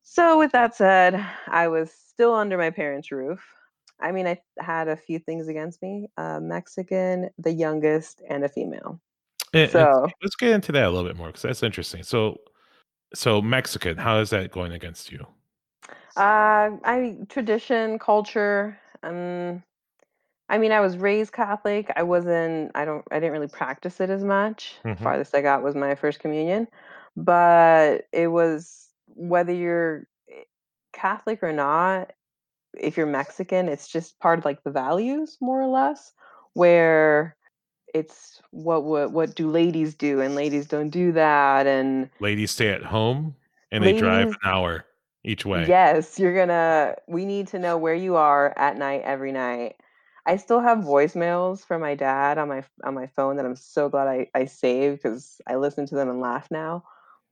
[0.03, 3.45] So with that said, I was still under my parents' roof.
[3.99, 8.49] I mean, I had a few things against me: uh, Mexican, the youngest, and a
[8.49, 9.01] female.
[9.53, 12.03] And- and So let's get into that a little bit more because that's interesting.
[12.03, 12.37] So,
[13.13, 15.25] so Mexican, how is that going against you?
[16.15, 18.77] Uh, I tradition, culture.
[19.03, 19.63] Um,
[20.49, 21.91] I mean, I was raised Catholic.
[21.95, 22.71] I wasn't.
[22.75, 23.05] I don't.
[23.11, 24.75] I didn't really practice it as much.
[24.83, 24.99] Mhm.
[24.99, 26.67] Farthest I got was my first communion,
[27.15, 30.43] but it was whether you're eh,
[30.91, 32.11] Catholic or not.
[32.77, 36.13] If you're Mexican, it's just part of like the values, more or less,
[36.53, 37.36] where
[37.93, 42.69] it's what what what do ladies do and ladies don't do that and Ladies stay
[42.69, 43.35] at home
[43.71, 44.85] and they drive an hour
[45.23, 45.65] each way.
[45.67, 46.95] Yes, you're gonna.
[47.07, 49.75] We need to know where you are at night every night.
[50.25, 53.89] I still have voicemails from my dad on my on my phone that I'm so
[53.89, 56.83] glad I I saved because I listen to them and laugh now.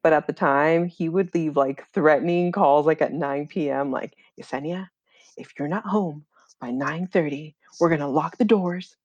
[0.03, 3.91] But at the time, he would leave like threatening calls like at 9 p.m.
[3.91, 4.89] like Yesenia,
[5.35, 6.25] if you're not home
[6.59, 8.95] by 9:30, we're gonna lock the doors.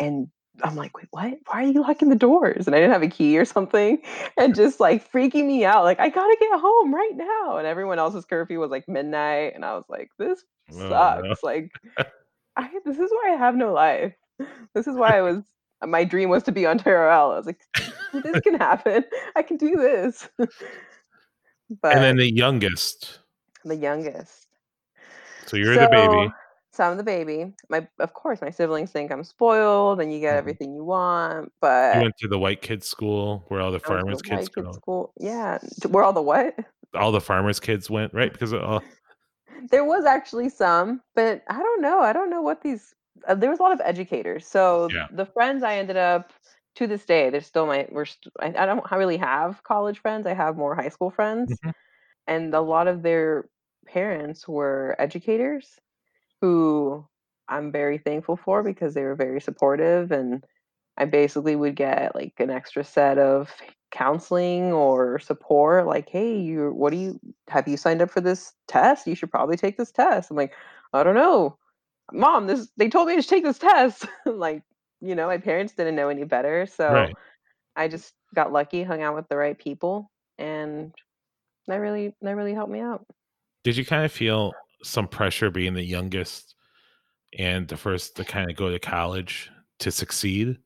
[0.00, 0.28] And
[0.62, 1.38] I'm like, wait, what?
[1.46, 2.66] Why are you locking the doors?
[2.66, 4.02] And I didn't have a key or something
[4.36, 5.84] and just like freaking me out.
[5.84, 7.58] Like, I gotta get home right now.
[7.58, 9.54] And everyone else's curfew was like midnight.
[9.54, 10.88] And I was like, this Oh, no.
[10.88, 11.42] sucks.
[11.42, 11.70] Like,
[12.56, 14.14] I, this is why I have no life.
[14.74, 15.38] This is why I was,
[15.80, 17.32] uh, my dream was to be on TRL.
[17.32, 17.60] I was like,
[18.24, 19.04] this can happen.
[19.36, 20.28] I can do this.
[20.38, 23.20] but And then the youngest.
[23.64, 24.46] the youngest.
[25.46, 26.30] So you're the baby.
[26.78, 27.52] So I'm the baby.
[27.68, 30.38] My, of course, my siblings think I'm spoiled, and you get Mhm.
[30.38, 31.52] everything you want.
[31.60, 34.48] But You went to the white kids school where all the I farmers the kids
[34.48, 34.70] go.
[34.70, 35.12] school.
[35.18, 36.54] Yeah, where all the what?
[36.94, 38.32] All the farmers kids went, right?
[38.32, 38.78] Because uh,
[39.72, 41.98] There was actually some, but I don't know.
[41.98, 42.94] I don't know what these.
[43.26, 44.46] Uh, there was a lot of educators.
[44.46, 45.08] So Yeah.
[45.10, 46.32] the friends I ended up
[46.76, 47.88] to this day, they're still my.
[47.90, 48.04] We're.
[48.04, 50.28] St- I, I don't really have college friends.
[50.28, 51.72] I have more high school friends, Mhm.
[52.28, 53.48] and a lot of their
[53.84, 55.80] parents were educators,
[56.40, 57.06] who
[57.48, 60.44] I'm very thankful for because they were very supportive, and
[60.96, 63.52] I basically would get like an extra set of
[63.90, 68.52] counseling or support like hey you what do you have you signed up for this
[68.66, 69.06] test?
[69.06, 70.30] You should probably take this test.
[70.30, 70.52] I'm like
[70.92, 71.56] i don't know.
[72.12, 74.06] Mom this they told me to take this test.
[74.26, 74.62] Like
[75.00, 77.14] you know my parents didn't know any better so right.
[77.76, 80.92] i just got lucky hung out with the right people and
[81.68, 83.06] that really that really helped me out.
[83.62, 86.54] Did you kind of feel some pressure being the youngest
[87.38, 90.58] and the first to kind of go to college to succeed?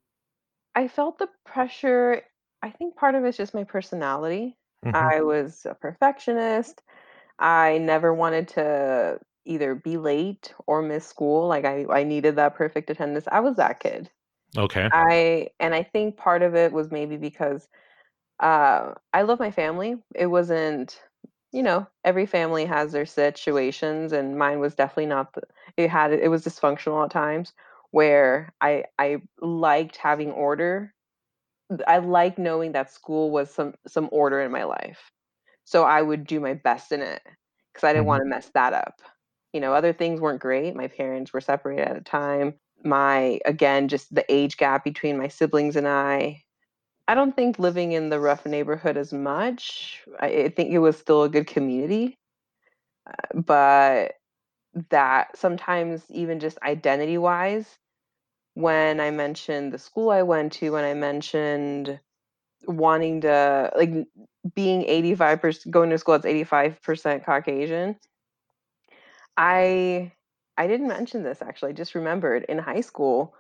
[0.75, 2.23] i felt the pressure
[2.63, 4.95] i think part of it's just my personality Mhm.
[4.95, 6.83] I was a perfectionist.
[7.39, 11.49] I never wanted to either be late or miss school.
[11.49, 13.27] Like I, I needed that perfect attendance.
[13.31, 14.11] I was that kid.
[14.57, 14.89] Okay.
[14.93, 17.69] I and I think part of it was maybe because
[18.41, 19.97] uh, I love my family.
[20.15, 21.01] It wasn't,
[21.53, 25.35] you know, every family has their situations, and mine was definitely not.
[25.35, 25.43] The,
[25.77, 27.53] it had it was dysfunctional at times
[27.93, 30.95] where I I liked having order.
[31.87, 35.11] I like knowing that school was some some order in my life.
[35.65, 37.23] So I would do my best in it
[37.73, 38.09] because I didn't Mhm.
[38.09, 39.01] want to mess that up.
[39.53, 40.77] You know, other things weren't great.
[40.77, 42.55] My parents were separated at a time.
[42.85, 46.43] My again, just the age gap between my siblings and I.
[47.13, 50.01] I don't think living in the rough neighborhood as much.
[50.19, 52.17] I, I think it was still a good community,
[53.07, 54.15] uh, but
[54.89, 57.67] that sometimes even just identity wise,
[58.55, 62.01] when I mentioned the school I went to, when I mentioned
[62.67, 63.93] wanting to like
[64.55, 67.97] being 85% going to school that's 85% Caucasian,
[69.37, 70.13] I
[70.57, 71.73] I didn't mention this actually.
[71.73, 73.35] I just remembered in high school,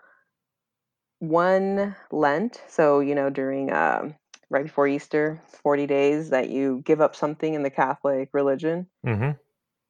[1.22, 4.16] one Lent, so you know during um,
[4.50, 9.32] right before Easter, forty days that you give up something in the Catholic religion Mm-hmm.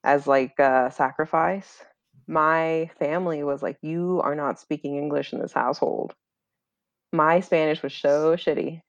[0.05, 1.85] as like a sacrifice.
[2.29, 6.15] My family was like, "You are not speaking English in this household."
[7.13, 8.83] My Spanish was so shitty.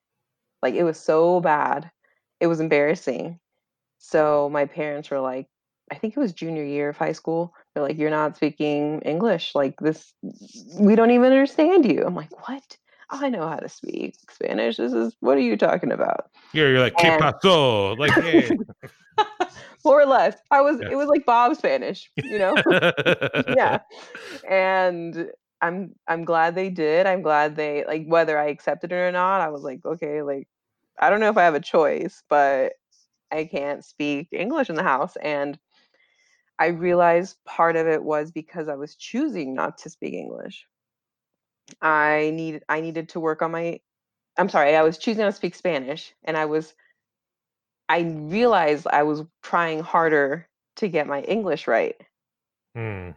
[0.61, 1.91] Like it was so bad.
[2.41, 3.39] It was embarrassing.
[3.99, 5.47] So my parents were like,
[5.91, 7.53] I think it was junior year of high school.
[7.73, 9.55] They're like, "You're not speaking English.
[9.55, 10.13] Like this,
[10.79, 12.77] we don't even understand you." I'm like, "What?
[13.09, 14.77] I know how to speak Spanish.
[14.77, 17.97] This is what are you talking about?" You're, you're like, ¿Qué pasó?
[17.97, 18.57] Like, hey.
[19.85, 20.79] More or less, I was.
[20.81, 20.91] Yeah.
[20.91, 22.55] It was like Bob Spanish, you know.
[23.55, 23.79] yeah
[24.49, 25.29] and
[25.61, 29.41] i'm i'm glad they did i'm glad they like whether i accepted it or not
[29.41, 30.47] i was like okay like
[30.99, 32.73] i don't know if i have a choice but
[33.31, 35.57] i can't speak english in the house and
[36.59, 40.67] i realized part of it was because i was choosing not to speak english
[41.81, 43.79] i needed i needed to work on my
[44.37, 46.73] i'm sorry i was choosing to speak spanish and i was
[47.89, 51.95] i realized i was trying harder to get my english right
[52.75, 53.11] Hmm.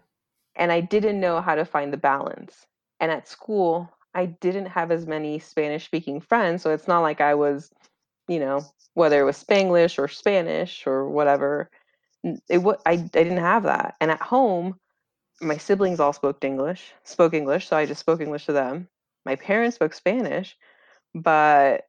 [0.56, 2.66] and I didn't know how to find the balance.
[3.00, 7.20] And at school, I didn't have as many Spanish speaking friends, so it's not like
[7.20, 7.70] I was,
[8.28, 11.70] you know, whether it was Spanglish or Spanish or whatever.
[12.48, 13.94] It wa- I I didn't have that.
[14.00, 14.78] And at home,
[15.40, 18.88] my siblings all spoke English, spoke English, so I just spoke English to them.
[19.24, 20.56] My parents spoke Spanish,
[21.14, 21.82] but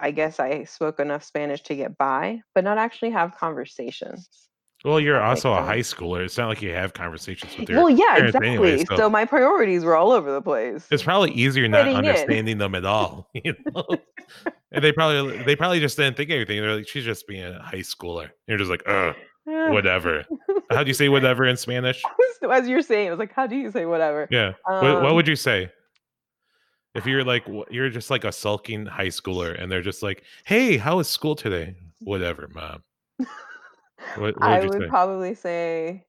[0.00, 4.28] I guess I spoke enough Spanish to get by, but not actually have conversations.
[4.84, 6.24] Well, you're also a high schooler.
[6.24, 8.48] It's not like you have conversations with your Well, yeah, exactly.
[8.48, 8.96] anyway, so.
[8.96, 10.86] so- my priorities were all over the place.
[10.90, 12.06] it's probably easier not Fitting in.
[12.06, 13.28] understanding them at all.
[13.44, 13.84] You know?
[14.70, 16.60] and they probably they probably just didn't think anything.
[16.60, 18.30] They're like, she's just being a high schooler.
[18.46, 19.12] You're just like, uh, Eh,
[19.72, 20.24] whatever.
[20.70, 22.02] How do you say whatever in Spanish?
[22.50, 24.28] As you're saying, I was like, how do you say whatever?
[24.30, 24.52] Yeah.
[24.64, 25.70] what, what Um, would you say?
[26.94, 30.76] If you're like you're just like a sulking high schooler and they're just like, "Hey,
[30.78, 32.82] how was school today?" Whatever, mom.
[34.16, 34.88] What, what I would would say?
[34.88, 36.04] probably say,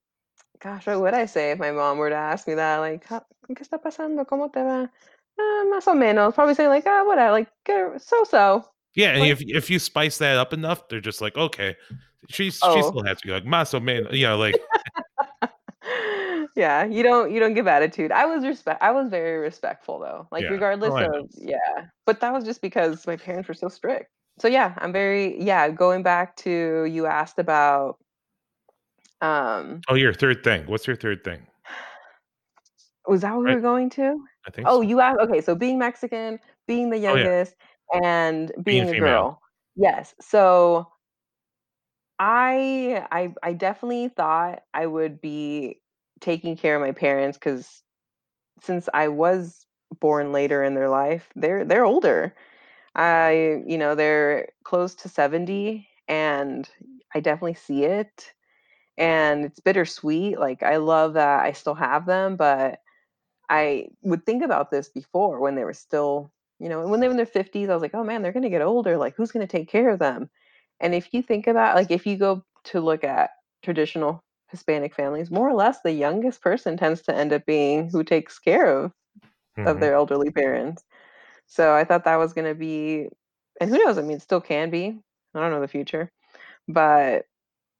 [0.61, 2.77] gosh, what would I say if my mom were to ask me that?
[2.77, 3.21] Like, ¿qué
[3.59, 4.25] está pasando?
[4.25, 4.83] ¿Cómo te va?
[5.39, 6.35] Uh, más o menos.
[6.35, 7.49] Probably say like, ah, whatever, like,
[7.97, 8.63] so so.
[8.95, 11.75] Yeah, and like- if if you spice that up enough, they're just like, okay,
[12.29, 12.89] she's she Oh.
[12.89, 14.55] still has to go like más o menos, you know, like
[16.55, 18.11] yeah, you don't you don't give attitude.
[18.11, 18.81] I was respect.
[18.81, 20.27] I was very respectful though.
[20.31, 20.49] Like Yeah.
[20.51, 24.09] regardless Oh, of yeah, but that was just because my parents were so strict.
[24.39, 25.69] So yeah, I'm very yeah.
[25.69, 27.97] Going back to you asked about
[29.21, 30.65] um oh, your third thing.
[30.67, 31.45] What's your third thing?
[33.07, 34.19] was that what we were going to?
[34.45, 34.67] I think.
[34.69, 34.87] Oh, so.
[34.87, 37.23] you asked okay, so being Mexican, being the Oh, yeah.
[37.23, 37.55] youngest,
[38.03, 38.99] and being, a female.
[39.01, 39.41] girl.
[39.75, 40.13] Yes.
[40.21, 40.87] So
[42.19, 45.81] I I I definitely thought I would be
[46.19, 47.81] taking care of my parents because
[48.61, 49.65] since I was
[50.01, 52.35] born later in their life, they're they're older.
[52.95, 56.69] I you know they're close to 70 and
[57.15, 58.33] I definitely see it
[58.97, 62.81] and it's bittersweet like I love that I still have them but
[63.49, 67.11] I would think about this before when they were still, you know, when they were
[67.11, 68.97] in their 50s, I was like, oh man, they're going to get older.
[68.97, 70.29] Like, who's going to take care of them?
[70.79, 73.31] And if you think about, like, if you go to look at
[73.63, 78.03] traditional Hispanic families, more or less the youngest person tends to end up being who
[78.03, 78.93] takes care of,
[79.65, 79.79] of Mhm.
[79.79, 80.85] their elderly parents.
[81.47, 83.09] So I thought that was going to be,
[83.61, 83.97] and who knows?
[83.97, 84.99] I mean, still can be.
[85.35, 86.11] I don't know the future,
[86.67, 87.25] but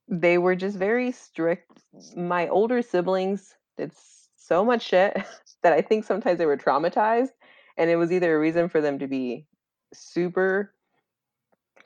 [0.07, 1.83] they were just very strict.
[2.15, 3.93] My older siblings did
[4.37, 5.17] so much shit
[5.63, 7.31] that I think sometimes they were traumatized,
[7.77, 9.47] and it was either a reason for them to be
[9.93, 10.73] super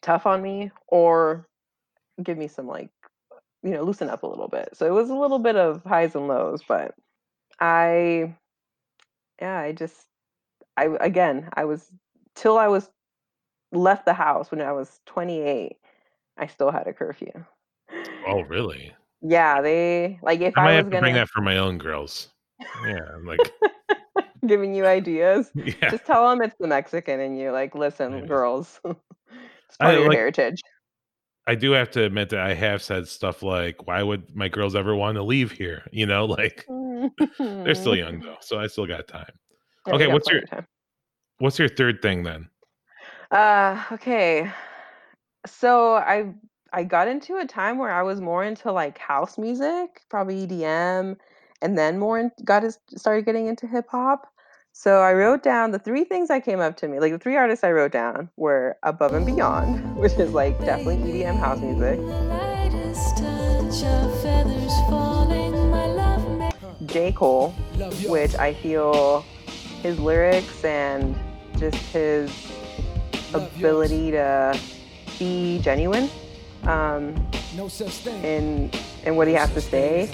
[0.03, 1.47] tough on me or
[2.21, 2.89] give me some like
[3.63, 4.69] you know loosen up a little bit.
[4.73, 6.93] So it was a little bit of highs and lows, but
[7.59, 8.35] I
[9.41, 10.05] yeah, I just
[10.77, 11.89] I again, I was
[12.35, 12.89] till I was
[13.71, 15.75] left the house when I was 28,
[16.37, 17.31] I still had a curfew.
[18.27, 18.93] Oh, really?
[19.21, 21.77] Yeah, they like if I might I, have to bring gonna that for my own
[21.77, 22.29] girls.
[22.85, 23.39] Yeah, I'm like
[24.47, 25.89] giving you ideas, yeah.
[25.89, 27.51] just tell them it's the Mexican and you.
[27.51, 28.27] Like, listen, Maybe.
[28.27, 28.81] girls,
[29.73, 30.61] it's I of your like- heritage.
[31.45, 34.75] I do have to admit that I have said stuff like, "Why would my girls
[34.75, 36.65] ever want to leave here?" You know, like
[37.37, 39.29] they're still young though, so I still got time.
[39.87, 40.65] Yeah, Okay, what's your- time.
[41.39, 42.47] What's your third thing then?
[43.31, 44.49] Uh, okay.
[45.45, 46.33] So I
[46.71, 51.17] I got into a time where I was more into like house music, probably EDM,
[51.61, 52.63] and then more in, got
[52.95, 54.27] started getting into hip hop.
[54.75, 56.99] So I wrote down the three things that came up to me.
[56.99, 60.97] Like the three artists I wrote down were Above and Beyond, which is like definitely
[60.97, 61.99] EDM house music.
[61.99, 66.51] Lightest touch of feathers falling, my
[66.87, 67.11] J.
[67.11, 67.51] Cole,
[68.07, 69.23] which I feel
[69.83, 71.15] his lyrics and
[71.57, 72.31] just his
[73.35, 74.59] ability to
[75.19, 76.09] be genuine
[76.63, 77.15] um,
[78.23, 78.71] in
[79.05, 80.09] in what he has to say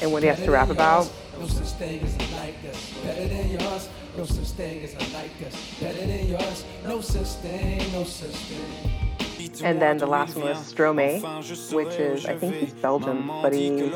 [0.00, 1.12] and what he has to rap about.
[1.40, 2.92] No such thing as a like us.
[3.02, 3.88] Better than yours.
[4.14, 5.74] No such thing as a like us.
[5.80, 6.64] Better than yours.
[6.84, 7.92] No such thing.
[7.92, 9.00] No such thing.
[9.64, 11.22] And then the last one was Stromae,
[11.72, 13.90] which is, I think he's Belgian, but he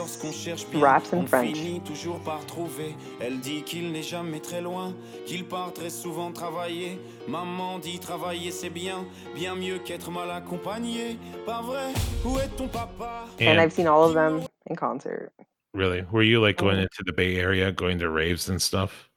[0.74, 1.58] raps in French.
[1.84, 2.94] toujours par trouver.
[3.20, 4.94] Elle dit qu'il n'est jamais très loin,
[5.26, 6.98] qu'il part très souvent travailler.
[7.28, 11.18] Maman dit travailler c'est bien, bien mieux qu'être mal accompagné.
[11.44, 11.92] Pas vrai
[12.24, 15.30] Où est ton papa And And I've seen all of them in concert.
[15.74, 16.82] Really, were you like going Oh.
[16.82, 19.08] into the Bay Area, going to raves and stuff?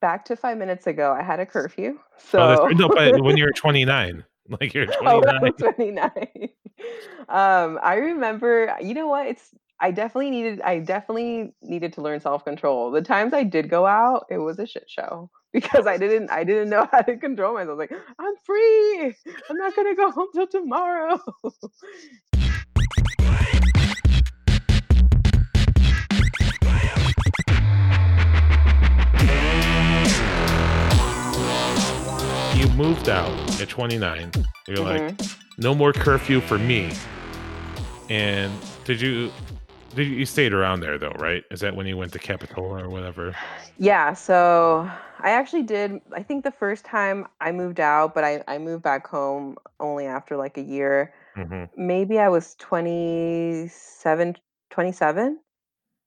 [0.00, 1.98] Back to five minutes ago, I had a curfew.
[1.98, 4.24] Oh, So that's, no, but when you're 29,
[4.60, 5.28] like you're Oh, 29.
[5.28, 6.48] I was 29.
[7.28, 9.26] um, I remember, you know what?
[9.26, 9.50] It's
[9.82, 12.90] I definitely needed I definitely needed to learn self-control.
[12.90, 16.44] The times I did go out, it was a shit show because I didn't I
[16.44, 17.78] didn't know how to control myself.
[17.78, 19.14] Like, I'm free.
[19.48, 21.18] I'm not gonna go home till tomorrow.
[32.80, 34.30] Moved out at 29.
[34.66, 35.36] You're like, Mhm.
[35.58, 36.90] no more curfew for me.
[38.08, 38.50] And
[38.84, 39.30] did you
[39.94, 41.42] did you, you stayed around there though, right?
[41.50, 43.34] Is that when you went to Capitola or whatever?
[43.76, 48.42] Yeah, so I actually did I think the first time I moved out, but I,
[48.48, 51.12] I moved back home only after like a year.
[51.34, 54.36] hmm maybe I was 27,
[54.70, 55.38] 27,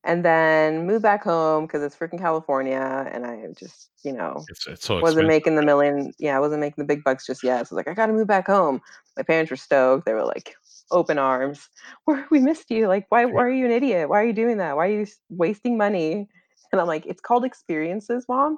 [0.03, 4.67] and then moved back home because it's freaking California, and I just, you know, It's
[4.67, 5.27] it's so wasn't expensive.
[5.27, 6.11] making the million.
[6.19, 7.67] Yeah, I wasn't making the big bucks just yet.
[7.67, 8.81] So I was like, I got to move back home.
[9.17, 10.05] My parents were stoked.
[10.05, 10.55] They were like,
[10.91, 11.67] open arms.
[12.31, 12.87] We missed you.
[12.87, 14.09] Like, why, why are you an idiot?
[14.09, 14.75] Why are you doing that?
[14.75, 16.27] Why are you wasting money?
[16.71, 18.57] And I'm like, it's called experiences, mom.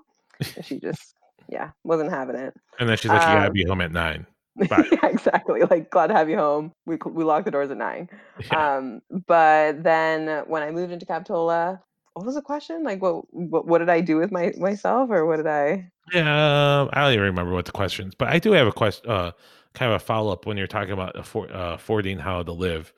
[0.55, 1.15] And she just,
[1.49, 2.53] yeah, wasn't having it.
[2.79, 4.25] And then she's like, "You gotta Um, be home at nine.
[4.71, 5.61] Yeah, exactly.
[5.69, 6.71] Like, glad to have you home.
[6.85, 8.09] We we locked the doors at nine.
[8.51, 8.77] Yeah.
[8.77, 11.81] Um, but then when I moved into Capitola,
[12.13, 12.83] what was the question?
[12.83, 15.89] Like, what what, what did I do with my myself, or what did I?
[16.13, 19.09] Yeah, um, I don't even remember what the questions, but I do have a question,
[19.09, 19.31] uh,
[19.73, 22.93] kind of a follow up when you're talking about affor- uh, affording how to live.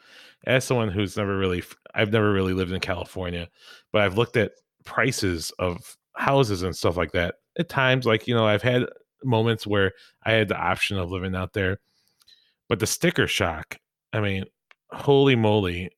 [0.45, 1.64] As someone who's never really,
[1.95, 3.49] I've never really lived in California,
[3.91, 4.51] but I've looked at
[4.86, 7.36] prices of houses and stuff like that.
[7.58, 8.86] At times, like you know, I've had
[9.24, 9.93] moments where
[10.24, 11.80] I had the option of living out there,
[12.70, 13.78] but the sticker shock.
[14.13, 14.45] I mean,
[14.91, 15.91] holy moly!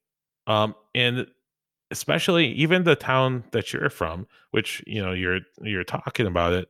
[0.48, 1.28] Um, and
[1.92, 6.70] especially even the town that you're from, which you know you're you're talking about it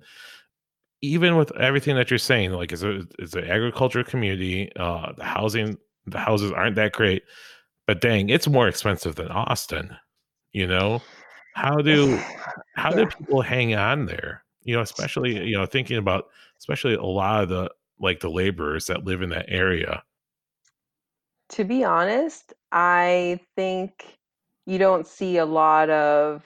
[1.01, 4.71] even with everything that you're saying, like it's a it's an agriculture community.
[4.75, 7.23] Uh, the housing, the houses aren't that great,
[7.87, 9.95] but dang, it's more expensive than Austin.
[10.51, 11.01] You know,
[11.55, 12.19] how do
[12.75, 14.43] how do people hang on there?
[14.64, 18.88] You know, especially you know thinking about especially a lot of the like the laborers
[18.88, 20.03] that live in that area.
[21.49, 24.20] To be honest, I think
[24.66, 26.43] you don't see a lot of,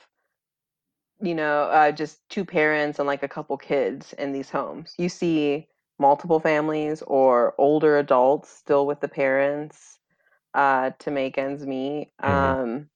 [1.21, 4.93] you know, uh, just two parents and like a couple kids in these homes.
[4.97, 5.67] You see
[5.99, 9.99] multiple families or older adults still with the parents
[10.53, 12.11] uh, to make ends meet.
[12.23, 12.29] Mhm.
[12.29, 12.89] Um,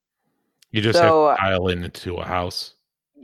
[0.71, 2.73] You just So- have to pile into a house.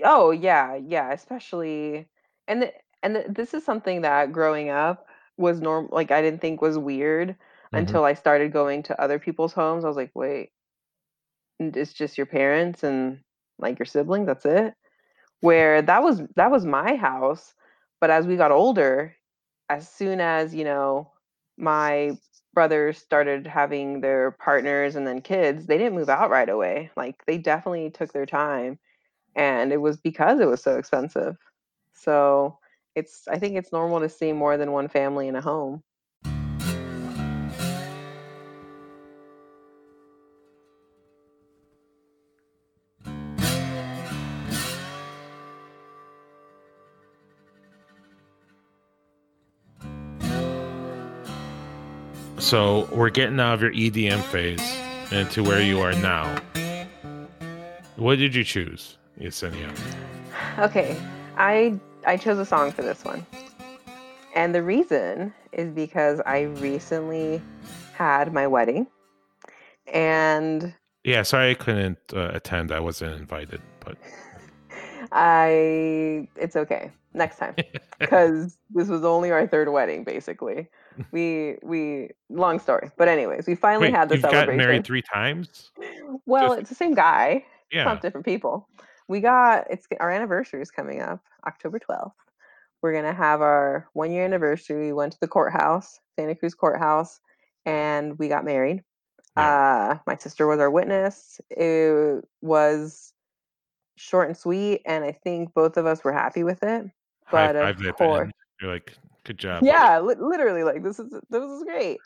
[0.04, 2.08] Oh yeah, yeah, especially
[2.48, 2.74] and the,
[3.04, 6.78] and the, this is something that growing up was norm like I didn't think was
[6.78, 7.36] weird
[7.72, 7.98] Mhm.
[7.98, 9.84] until I started going to other people's homes.
[9.86, 10.52] I was like, wait,
[11.60, 13.20] it's just your parents and
[13.60, 14.74] like your siblings, that's it.
[15.42, 17.56] Where that was that was my house,
[18.02, 19.16] but as we got older,
[19.70, 21.12] as soon as, you know,
[21.58, 22.18] my
[22.54, 26.92] brothers started having their partners and then kids, they didn't move out right away.
[26.98, 28.80] Like they definitely took their time
[29.36, 31.38] and it was because it was so expensive.
[31.94, 32.58] So
[32.96, 35.84] it's I think it's normal to see more than one family in a home.
[52.44, 54.62] So we're getting out of your EDM phase
[55.14, 56.42] into where you are now.
[57.96, 59.70] What did you choose, Yesenia?
[60.60, 61.00] Okay,
[61.38, 63.26] I I chose a song for this one.
[64.36, 67.42] And the reason is because I recently
[67.94, 68.88] had my wedding
[69.94, 72.72] and Yeah, sorry I couldn't uh, attend.
[72.72, 73.98] I wasn't invited, but
[75.12, 76.92] I it's okay.
[77.14, 77.56] Next time.
[78.02, 80.68] Cuz this was only our third wedding basically.
[81.12, 82.90] We we long story.
[82.98, 85.72] But anyways, we finally wait, had the you've got married three times?
[86.26, 87.46] well, just- it's the same guy.
[87.72, 87.96] Yeah.
[88.00, 88.68] different people.
[89.08, 92.12] We got it's our anniversary is coming up October 12th.
[92.82, 94.88] We're gonna have our one year anniversary.
[94.88, 97.20] We went to the courthouse, Santa Cruz courthouse,
[97.66, 98.84] and we got married.
[99.36, 101.42] Uh, my sister was our witness.
[101.50, 103.14] It was
[103.96, 106.86] short and sweet, and I think both of us were happy with it.
[107.26, 108.32] High But of five that course.
[108.62, 109.64] You're like, good job.
[109.64, 112.00] yeah, li- literally, like this is this is great.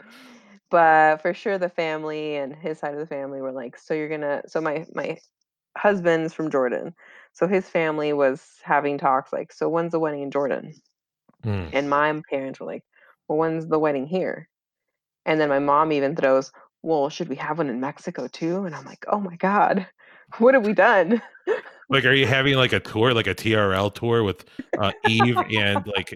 [0.70, 4.10] But for sure, the family and his side of the family were like, "So you're
[4.10, 5.18] gonna?" So my my
[5.78, 6.94] husband's from Jordan,
[7.34, 10.74] so his family was having talks like, "So when's the wedding in Jordan?"
[11.46, 11.70] Mm.
[11.74, 12.84] And my parents were like,
[13.28, 14.50] "Well, when's the wedding here?"
[15.26, 16.52] And then my mom even throws,
[16.82, 19.88] "Well, should we have one in Mexico too?" And I'm like, "Oh my god,
[20.40, 21.22] what have we done?"
[21.90, 24.46] Like, are you having like a tour, like a TRL tour with
[24.78, 26.14] uh, Eve and like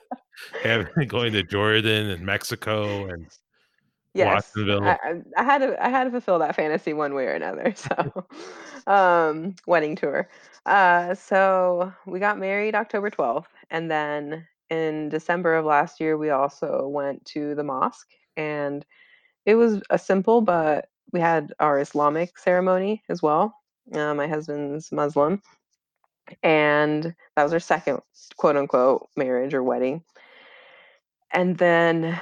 [0.62, 3.26] having going to Jordan and Mexico and
[4.16, 4.84] Yes, Watsonville?
[4.84, 7.74] I, I, had to I had to fulfill that fantasy one way or another.
[7.86, 8.26] So,
[8.86, 10.28] um, wedding tour.
[10.64, 16.30] Uh, so we got married October 12th, and then in December of last year, we
[16.30, 18.84] also went to the mosque, and
[19.44, 23.54] it was a simple, but we had our Islamic ceremony as well.
[23.92, 25.42] Uh, my husband's Muslim,
[26.42, 28.00] and that was our second
[28.36, 30.02] quote unquote marriage or wedding.
[31.32, 32.20] And then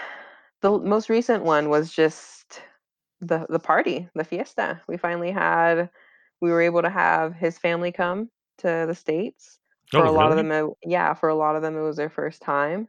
[0.64, 2.62] the most recent one was just
[3.20, 4.80] the the party, the fiesta.
[4.88, 5.90] We finally had
[6.42, 9.60] we were able to have his family come to the states.
[9.94, 11.82] Oh, for Oh, a lot of them it, yeah, for a lot of them it
[11.82, 12.88] was their first time.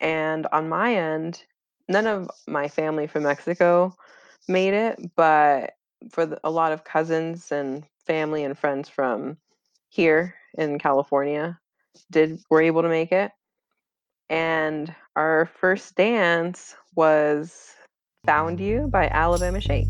[0.00, 1.44] And on my end,
[1.88, 3.94] none of my family from Mexico
[4.48, 5.74] made it, but
[6.10, 9.38] for the, a lot of cousins and family and friends from
[9.90, 11.58] here in California
[12.10, 13.32] did were able to make it.
[14.28, 17.74] And our first dance was
[18.26, 19.86] Found You by Alabama Shake.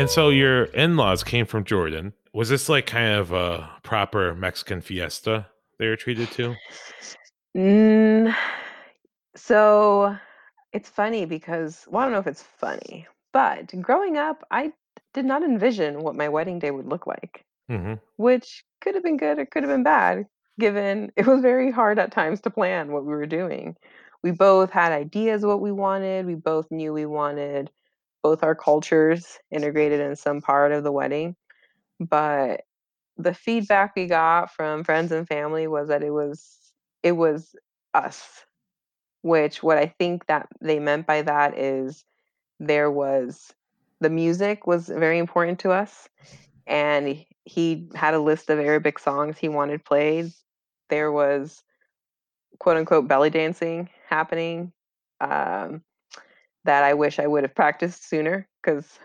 [0.00, 2.14] And so your in-laws came from Jordan.
[2.32, 5.46] Was this like kind of a proper Mexican fiesta
[5.78, 6.56] they were treated to?
[7.54, 8.34] Mm,
[9.36, 10.16] so
[10.72, 14.72] it's funny because, well, I don't know if it's funny, but growing up, I
[15.12, 19.18] did not envision what my wedding day would look like, hmm which could have been
[19.18, 20.24] good or could have been bad,
[20.58, 23.76] given it was very hard at times to plan what we were doing.
[24.22, 26.24] We both had ideas of what we wanted.
[26.24, 27.70] We both knew we wanted
[28.22, 31.36] both our cultures integrated in some part of the wedding.
[32.00, 32.62] But
[33.16, 37.54] the feedback we got from friends and family was that it was it was
[37.94, 38.44] us
[39.22, 42.04] which what i think that they meant by that is
[42.60, 43.52] there was
[44.00, 46.08] the music was very important to us
[46.66, 50.30] and he- had a list of arabic songs he wanted played
[50.88, 51.62] there was
[52.58, 54.72] quote unquote belly dancing happening
[55.20, 55.82] um,
[56.64, 58.98] that i wish i would have practiced sooner because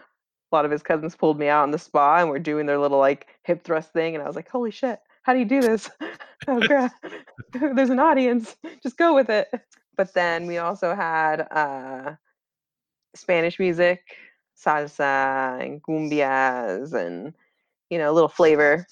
[0.51, 2.79] a lot of his cousins pulled me out on the spa and were doing their
[2.79, 5.61] little like hip thrust thing and i was like holy shit how do you do
[5.61, 5.89] this?
[6.47, 6.91] Oh crap.
[7.53, 8.55] There's an audience.
[8.83, 9.49] Just go with it.
[9.97, 12.15] But then we also had uh
[13.15, 14.01] spanish music
[14.61, 17.33] salsa and cumbias and
[17.89, 18.85] you know a little flavor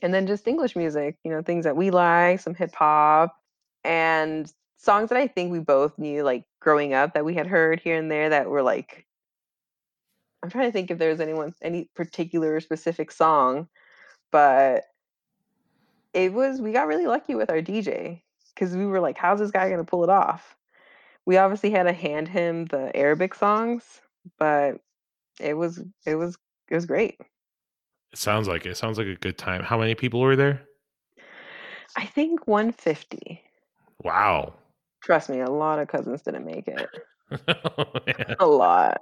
[0.00, 3.36] and then just english music you know things that we like some hip hop
[3.82, 4.52] and
[4.82, 7.96] songs that i think we both knew like growing up that we had heard here
[7.96, 9.06] and there that were like
[10.42, 13.68] i'm trying to think if there's anyone any particular specific song
[14.30, 14.84] but
[16.14, 18.22] it was we got really lucky with our DJ
[18.54, 20.56] because we were like, how's this guy gonna pull it off?
[21.24, 24.00] We obviously had to hand him the Arabic songs,
[24.38, 24.80] but
[25.40, 26.36] it was it was
[26.68, 27.18] it was great.
[28.12, 28.70] It sounds like it.
[28.70, 29.62] It sounds like a good time.
[29.62, 30.62] How many people were there?
[31.96, 33.42] I think 150.
[34.02, 34.54] Wow.
[35.02, 36.88] Trust me, a lot of cousins didn't make it.
[37.30, 38.36] Man.
[38.40, 39.00] A lot.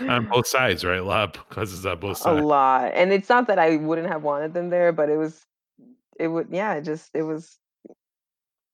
[0.00, 0.98] on both sides, right?
[0.98, 2.40] A lot of cousins on both sides.
[2.40, 2.92] A lot.
[2.94, 5.40] And it's not that I wouldn't have wanted them there, but it was
[6.18, 7.56] it would yeah, it just it was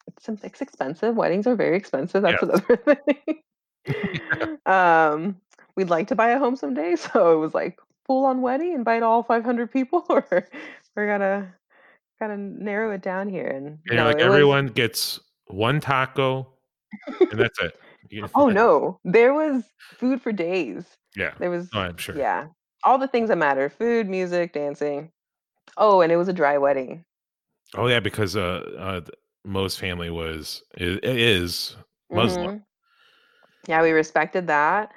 [0.08, 1.14] it's, it's expensive.
[1.16, 2.22] Weddings are very expensive.
[2.22, 2.76] That's another
[3.86, 4.58] thing.
[4.66, 5.36] um,
[5.76, 9.02] we'd like to buy a home someday, so it was like full on wedding, invite
[9.02, 10.26] all 500 people, or
[10.96, 11.54] we're gonna
[12.18, 13.46] gotta narrow it down here.
[13.46, 16.48] And And no, like, it was- everyone gets one taco,
[17.30, 17.78] and that's it.
[18.34, 19.64] Oh no, there was
[19.98, 20.84] food for days.
[21.16, 21.32] Yeah.
[21.38, 22.16] There was Oh, I'm sure.
[22.16, 22.46] yeah,
[22.84, 25.10] all the things that matter: food, music, dancing.
[25.76, 27.04] Oh, and it was a dry wedding.
[27.74, 29.00] Oh yeah, because uh, uh
[29.44, 31.76] Mo's family was is, is
[32.10, 32.46] Muslim.
[32.46, 32.62] Mhm.
[33.68, 34.92] Yeah, we respected that.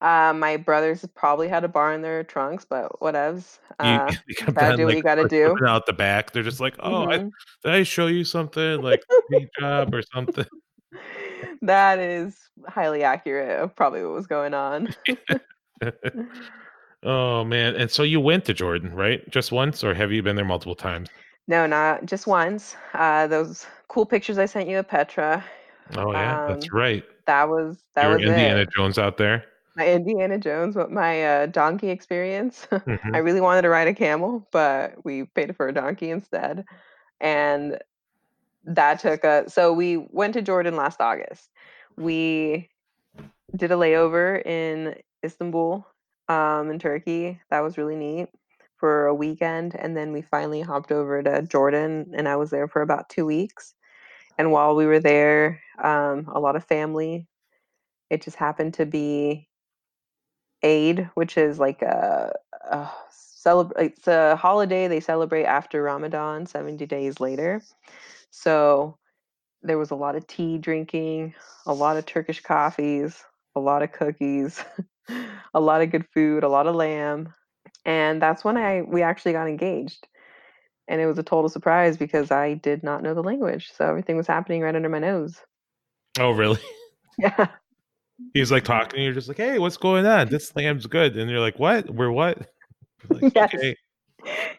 [0.00, 3.58] Uh, my brothers probably had a bar in their trunks, but whatevs.
[3.82, 5.56] You, Uh, you kept gotta do what like, you gotta do.
[5.66, 6.32] out the back.
[6.32, 7.30] They're just like, oh, I, Mhm.
[7.64, 10.46] did I show you something like paint job or something?
[11.62, 12.38] That is
[12.68, 14.94] highly accurate of probably what was going on.
[17.02, 17.74] oh man!
[17.76, 19.28] And so you went to Jordan, right?
[19.30, 21.08] Just once, or have you been there multiple times?
[21.48, 22.76] no, not just once.
[22.94, 25.44] Uh, those cool pictures I sent you of Petra.
[25.96, 27.04] Oh yeah, that's Um, right.
[27.26, 28.68] that was that You're was Indiana it.
[28.76, 29.44] Jones out there.
[29.74, 32.66] My Indiana Jones, what my uh, donkey experience.
[32.72, 33.24] I Mhm.
[33.24, 36.64] really wanted to ride a camel, but we paid for a donkey instead.
[37.20, 37.78] And
[38.64, 41.50] that took a so we went to Jordan last August.
[41.96, 42.68] We
[43.54, 45.86] did a layover in Istanbul,
[46.28, 47.40] um, in Turkey.
[47.50, 48.28] That was really neat
[48.76, 49.76] for a weekend.
[49.76, 53.26] And then we finally hopped over to Jordan and I was there for about two
[53.26, 53.74] weeks.
[54.38, 57.26] And while we were there, um, a lot of family.
[58.10, 59.48] It just happened to be
[60.64, 62.32] Eid, which is like a,
[62.70, 63.92] a celebrate.
[63.92, 67.62] It's a holiday they celebrate after Ramadan, seventy days later.
[68.32, 68.98] So
[69.62, 71.34] there was a lot of tea drinking,
[71.66, 73.22] a lot of Turkish coffees,
[73.54, 74.64] a lot of cookies,
[75.54, 77.32] a lot of good food, a lot of lamb,
[77.84, 80.08] and that's when I we actually got engaged.
[80.88, 84.16] And it was a total surprise because I did not know the language, so everything
[84.16, 85.38] was happening right under my nose.
[86.18, 86.58] Oh really?
[87.18, 87.48] Yeah.
[88.32, 90.30] He's like talking, and you're just like, "Hey, what's going on?
[90.30, 91.90] This lamb's good," and you're like, "What?
[91.90, 92.38] We're what?"
[93.10, 93.54] Like, Yes.
[93.54, 93.76] "Okay."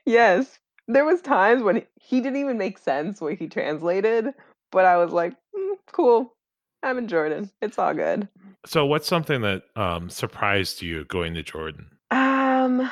[0.06, 0.60] Yes.
[0.88, 4.34] There was times when he didn't even make sense what he translated,
[4.72, 6.36] but I was like, "Mm, cool.
[6.84, 7.50] I'm in Jordan.
[7.62, 8.28] It's all good.
[8.66, 11.88] So, what's something that um, surprised you going to Jordan?
[12.12, 12.92] Um,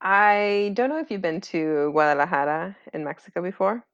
[0.00, 3.84] I don't know if you've been to Guadalajara in Mexico before.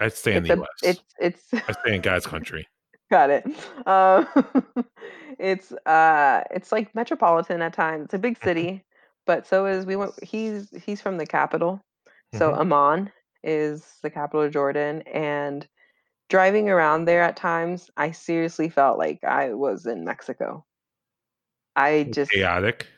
[0.00, 0.68] I'd stay in It's the a U.S.
[0.82, 1.02] it's
[1.52, 2.66] it's I stay in God's country.
[3.10, 3.44] got it.
[3.86, 4.26] Um,
[5.38, 8.04] it's uh it's like metropolitan at times.
[8.06, 8.84] It's a big city,
[9.30, 11.80] but so is we went he's he's from the capital.
[12.34, 12.60] So Mhm.
[12.62, 13.12] Amman
[13.44, 15.68] is the capital of Jordan and
[16.28, 20.64] driving around there at times, I seriously felt like I was in Mexico.
[21.76, 22.88] I just Chaotic.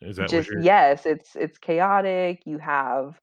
[0.00, 0.62] Is that just what you're?
[0.62, 2.42] yes, it's it's chaotic.
[2.46, 3.20] You have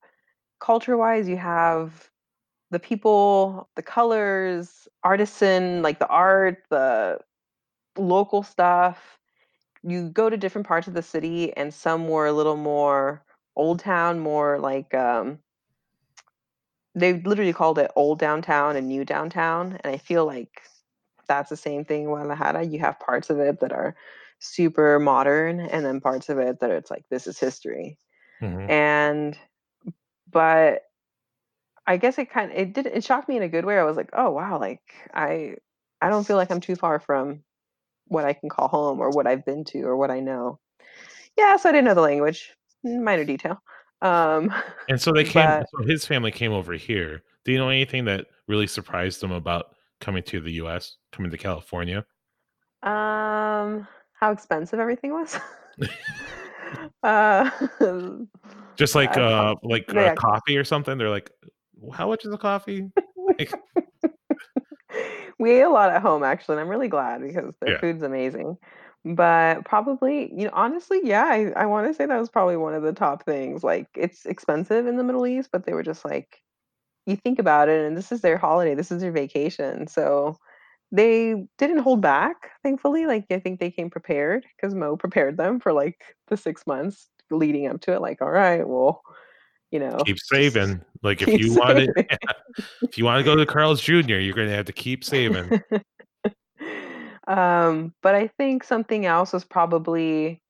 [0.60, 2.10] culture-wise, you have
[2.72, 7.20] the people, the colors, artisan, like the art, the
[7.98, 9.21] local stuff.
[9.84, 13.24] You go to different parts of the city and some were a little more
[13.56, 15.40] old town, more like um
[16.96, 19.80] they literally called it old downtown and new downtown.
[19.84, 20.62] And I feel like
[21.28, 22.64] that's the same thing in Guadalajara.
[22.66, 23.96] You have parts of it that are
[24.40, 27.98] super modern and then parts of it that it's like this is history.
[28.42, 28.70] Mhm.
[28.70, 29.38] And
[30.30, 30.84] but
[31.88, 33.80] I guess it kind of it did it shocked me in a good way.
[33.80, 34.82] I was like, oh wow, like
[35.14, 35.56] I
[36.02, 37.44] I don't feel like I'm too far from
[38.12, 40.60] what I can call home or what I've been to or what I know.
[41.38, 42.52] Yeah, so I didn't know the language.
[42.84, 43.62] Minor detail.
[44.02, 44.54] Um,
[44.90, 45.46] And so they came.
[45.46, 47.24] but So his family came over here.
[47.46, 49.68] Do you know anything that really surprised them about
[50.02, 52.06] coming to the U.S., coming to California?
[52.84, 53.88] um,
[54.20, 55.40] how expensive everything was.
[57.04, 57.50] uh,
[58.76, 60.98] Just like uh, like no, uh, coffee or something.
[60.98, 61.32] They're like,
[61.94, 63.54] "How much is a coffee?" Like,
[65.42, 67.82] we ate a lot at home actually, and I'm really glad because their Yeah.
[67.82, 68.58] food's amazing.
[69.06, 72.76] But probably, you know, honestly, yeah, I, I want to say that was probably one
[72.76, 73.64] of the top things.
[73.64, 76.42] Like, it's expensive in the Middle East, but they were just like,
[77.08, 79.88] you think about it, and this is their holiday, this is their vacation.
[79.88, 80.38] So
[80.92, 83.06] they didn't hold back, thankfully.
[83.08, 87.10] Like, I think they came prepared because Mo prepared them for like the six months
[87.32, 88.02] leading up to it.
[88.02, 89.02] Like, all right, well,
[89.72, 90.82] you know, keep saving.
[91.02, 91.94] Like if keep you want to,
[92.82, 95.62] if you want to go to Carl's Jr., you're going to have to keep saving.
[97.28, 100.42] um, but I think something else is probably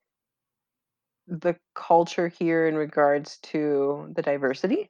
[1.27, 4.89] the culture here in regards to the diversity.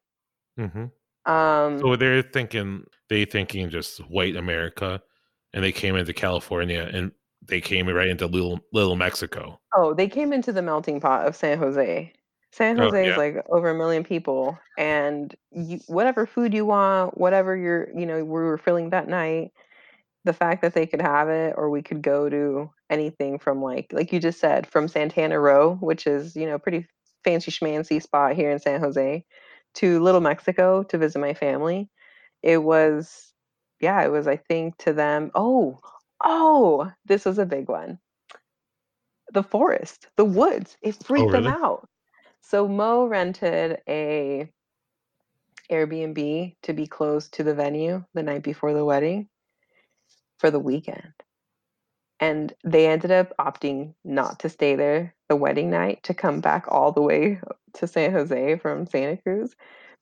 [0.58, 0.86] hmm
[1.26, 5.02] Um, So they're thinking, they thinking just white America,
[5.54, 7.12] and they came into California, and
[7.48, 9.60] they came right into little little Mexico.
[9.76, 12.14] oh, they came into the melting pot of San Jose.
[12.54, 16.66] San Oh Jose yeah, is like over a million people, and you, whatever food you
[16.66, 19.52] want, whatever you're, you know, we were feeling that night,
[20.26, 23.88] the fact that they could have it, or we could go to anything from like,
[23.94, 26.88] like you just said, from Santana Row, which is, you know, pretty
[27.24, 29.26] fancy schmancy spot here in San Jose,
[29.76, 31.90] to Little Mexico to visit my family.
[32.44, 33.34] It was,
[33.82, 35.80] yeah, it was, I think, to them, oh,
[36.24, 38.00] oh, this was a big one.
[39.34, 41.90] The forest, the woods, it Oh freaked them out.
[42.42, 44.50] So Mo rented a
[45.72, 49.30] Airbnb to be close to the venue the night before the wedding
[50.40, 51.14] for the weekend.
[52.20, 56.66] and they ended up opting not to stay there the wedding night to come back
[56.70, 57.42] all the way
[57.76, 59.56] to San Jose from Santa Cruz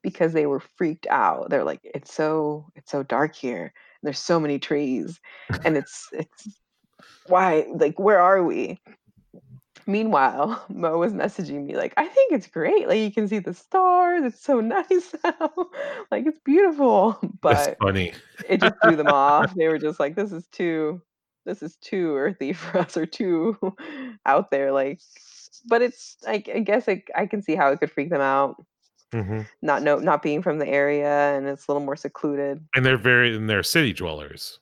[0.04, 1.52] because they were freaked out.
[1.52, 3.74] They're like, it's so it's so dark here.
[4.04, 5.20] There's so many trees,
[5.66, 6.62] and it's it's
[7.28, 8.80] why like where are we?
[9.90, 12.88] Meanwhile, Mo was messaging me like, I think it's great.
[12.88, 14.24] Like you can see the stars.
[14.24, 15.52] It's so nice now.
[16.12, 17.14] like it's beautiful.
[17.22, 18.14] That's But funny.
[18.48, 19.54] it just threw them off.
[19.56, 21.02] They were just like, this is too
[21.46, 23.58] this is too earthy for us or too
[24.28, 24.72] out there.
[24.72, 25.00] Like
[25.68, 28.64] but it's like I guess I, I can see how it could freak them out.
[29.12, 32.64] hmm Not know not being from the area and it's a little more secluded.
[32.76, 34.60] And they're very and they're city dwellers,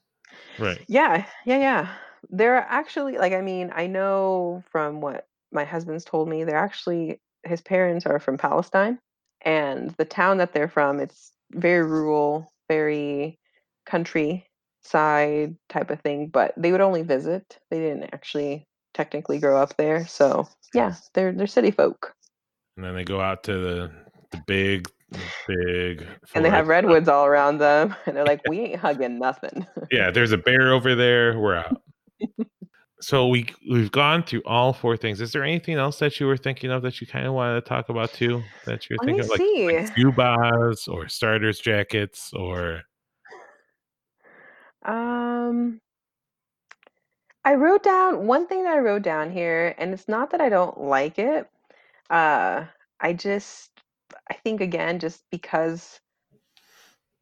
[0.57, 0.79] right?
[0.87, 1.89] Yeah, yeah, yeah.
[2.29, 7.19] They're actually like I mean, I know from what my husband's told me, they're actually
[7.43, 8.99] his parents are from Palestine
[9.41, 13.39] and the town that they're from, it's very rural, very
[13.85, 17.57] countryside type of thing, but they would only visit.
[17.69, 20.07] They didn't actually technically grow up there.
[20.07, 22.13] So, yeah, they're they're city folk.
[22.75, 23.91] And then they go out to the
[24.31, 24.89] the big,
[25.47, 26.05] big.
[26.35, 30.11] And they have redwoods all around them and they're like, "We ain't hugging nothing." Yeah,
[30.11, 31.39] there's a bear over there.
[31.39, 31.81] We're out.
[33.01, 35.21] So we we've gone through all four things.
[35.21, 37.69] Is there anything else that you were thinking of that you kind of wanted to
[37.69, 38.41] talk about too?
[38.65, 42.81] That you're Let thinking of, like, like or starters jackets or
[44.83, 45.81] Um
[47.47, 50.49] I wrote down one thing that I wrote down here, and it's not that I
[50.49, 51.49] don't like it.
[52.09, 52.65] Uh,
[52.99, 53.71] I just,
[54.29, 56.01] I think again, just because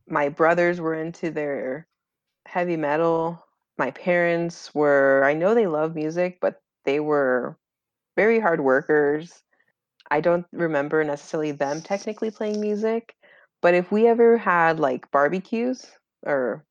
[0.08, 1.88] my brothers were into their
[2.48, 3.45] heavy metal,
[3.78, 7.58] my parents were, I know they love music, but they were
[8.16, 9.44] very hard workers.
[10.12, 13.16] I don't remember necessarily them technically playing music,
[13.62, 15.86] but if we ever had like barbecues
[16.26, 16.66] or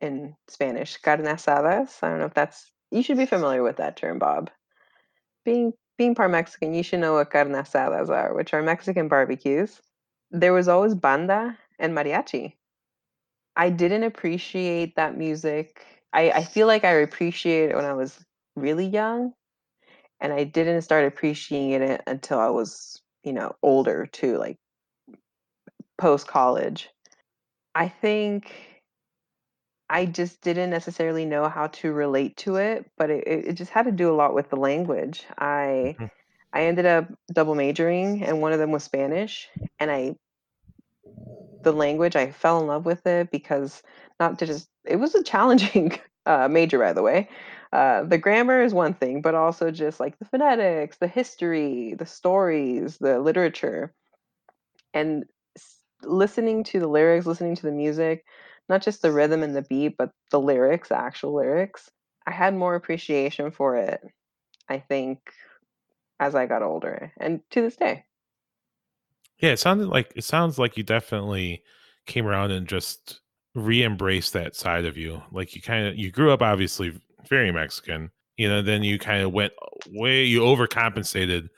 [0.00, 3.96] in Spanish, carne asadas, I don't know if that's, you should be familiar with that
[3.96, 4.50] term, Bob.
[5.44, 9.80] Being being part Mexican, you should know what carne asadas are, which are Mexican barbecues.
[10.30, 12.54] There was always banda and mariachi.
[13.56, 15.84] I didn't appreciate that music.
[16.12, 18.24] I, I feel like I appreciated it when I was
[18.56, 19.34] really young,
[20.20, 24.58] and I didn't start appreciating it until I was, you know, older too, like
[25.98, 26.90] post college.
[27.74, 28.82] I think
[29.88, 33.84] I just didn't necessarily know how to relate to it, but it, it just had
[33.84, 35.26] to do a lot with the language.
[35.38, 36.10] I Mhm.
[36.52, 39.48] I ended up double majoring, and one of them was Spanish,
[39.80, 40.16] and I
[41.62, 43.82] the language I fell in love with it because
[44.18, 47.28] not to just it was a challenging uh, major by the way.
[47.72, 52.06] Uh, the grammar is one thing, but also just like the phonetics, the history, the
[52.06, 53.94] stories, the literature
[54.94, 55.24] and
[56.02, 58.24] listening to the lyrics, listening to the music,
[58.68, 61.90] not just the rhythm and the beat, but the lyrics, the actual lyrics.
[62.26, 64.00] I had more appreciation for it,
[64.68, 65.18] I think,
[66.18, 68.04] as I got older and to this day.
[69.40, 71.62] Yeah, it sounded like it sounds like you definitely
[72.06, 73.20] came around and just
[73.54, 75.22] re-embraced that side of you.
[75.32, 79.22] Like you kind of you grew up obviously very Mexican, you know, then you kind
[79.22, 79.52] of went
[79.88, 81.48] way you overcompensated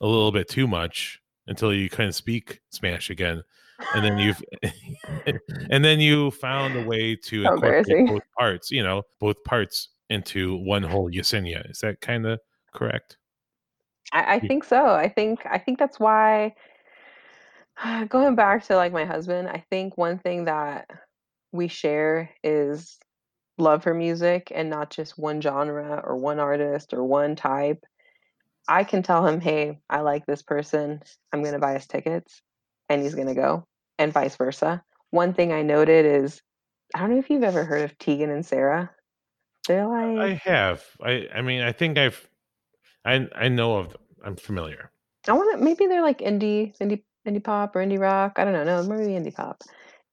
[0.00, 3.42] a little bit too much until you couldn't speak Spanish again.
[3.94, 4.42] And then you've
[5.70, 10.56] and then you found a way to incorporate both parts, you know, both parts into
[10.58, 11.68] one whole Yesenia.
[11.70, 12.38] Is that kind of
[12.72, 13.16] correct?
[14.12, 14.86] I, I think so.
[14.86, 16.54] I think I think that's why
[18.08, 20.88] going back to like my husband, I think one thing that
[21.52, 22.98] we share is
[23.58, 27.84] love for music and not just one genre or one artist or one type.
[28.66, 31.02] I can tell him, "Hey, I like this person.
[31.32, 32.40] I'm going to buy his tickets."
[32.88, 33.66] And he's going to go,
[33.98, 34.82] and vice versa.
[35.10, 36.42] One thing I noted is
[36.94, 38.90] I don't know if you've ever heard of Tegan and Sara.
[39.68, 40.84] They're like I have.
[41.02, 42.28] I I mean, I think I've
[43.04, 44.00] I I know of them.
[44.24, 44.90] I'm familiar.
[45.28, 48.34] I want to maybe they're like indie indie indie pop or indie rock.
[48.36, 48.64] I don't know.
[48.64, 49.62] No, maybe indie pop.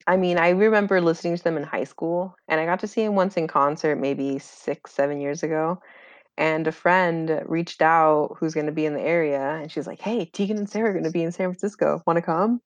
[0.08, 3.04] I mean, I remember listening to them in high school, and I got to see
[3.06, 5.82] them once in concert maybe six, seven years ago.
[6.38, 10.02] And a friend reached out who's going to be in the area, and she's like,
[10.02, 12.02] "Hey, Tegan and Sara are going to be in San Francisco.
[12.08, 12.62] Want to come?"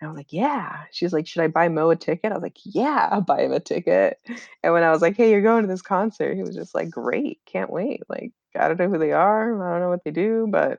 [0.00, 2.42] And I was like, "Yeah." She's like, "Should I buy Mo a ticket?" I was
[2.42, 4.18] like, "Yeah, I'll buy him a ticket."
[4.62, 6.90] And when I was like, "Hey, you're going to this concert," he was just like,
[6.90, 10.10] "Great, can't wait." Like, I don't know who they are, I don't know what they
[10.10, 10.78] do, but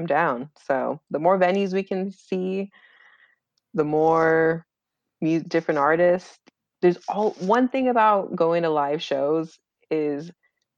[0.00, 0.50] I'm down.
[0.66, 2.70] So the more venues we can see,
[3.74, 4.66] the more
[5.20, 6.38] mu- different artists.
[6.80, 9.58] There's all one thing about going to live shows
[9.90, 10.30] is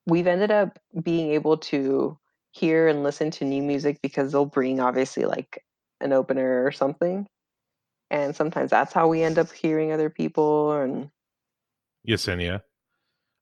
[0.07, 2.19] we've ended up being able to
[2.51, 5.65] hear and listen to new music because they'll bring obviously like
[6.01, 7.29] an opener or something.
[8.11, 11.09] And sometimes that's how we end up hearing other people and
[12.07, 12.63] Yesenia.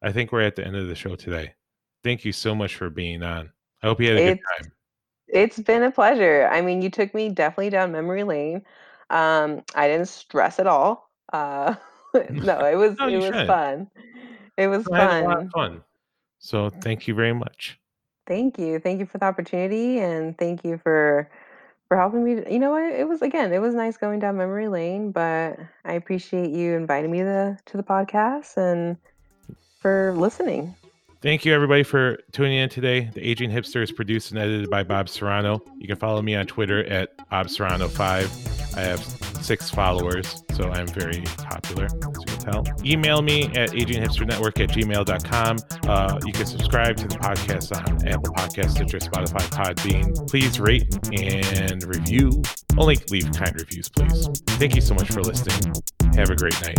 [0.02, 1.54] I think we're at the end of the show today.
[2.04, 3.50] thank you so much for being on.
[3.82, 4.72] I hope you had a good time.
[5.32, 6.48] It's been a pleasure.
[6.50, 8.62] I mean, you took me definitely down memory lane.
[9.10, 11.10] Um, I didn't stress at all.
[11.32, 11.74] Uh,
[12.14, 13.48] no, it was No, it was shouldn't.
[13.48, 13.90] fun.
[14.56, 15.52] It was I had a lot fun.
[15.54, 15.82] fun.
[16.38, 17.78] So thank you very much.
[18.26, 18.78] Thank you.
[18.78, 21.30] Thank you for the opportunity and thank you for
[21.88, 22.44] for helping me.
[22.52, 22.92] You know what?
[22.92, 27.10] It was again, it was nice going down memory lane, but I appreciate you inviting
[27.10, 28.96] me to to the podcast and
[29.80, 30.76] for listening.
[31.22, 33.10] Thank you, everybody, for tuning in today.
[33.12, 35.62] The Aging Hipster is produced and edited by Bob Serrano.
[35.76, 38.76] You can follow me on Twitter at Bob Serrano5.
[38.76, 39.00] I have
[39.44, 42.64] six followers, so I'm very popular, as you can tell.
[42.86, 45.58] Email me at aginghipsternetwork at gmail.com.
[45.86, 50.26] Uh, you can subscribe to the podcast on Apple Podcasts, Stitcher, Spotify, Podbean.
[50.30, 52.42] Please rate and review.
[52.78, 54.26] Only leave kind reviews, please.
[54.56, 55.74] Thank you so much for listening.
[56.14, 56.78] Have a great night.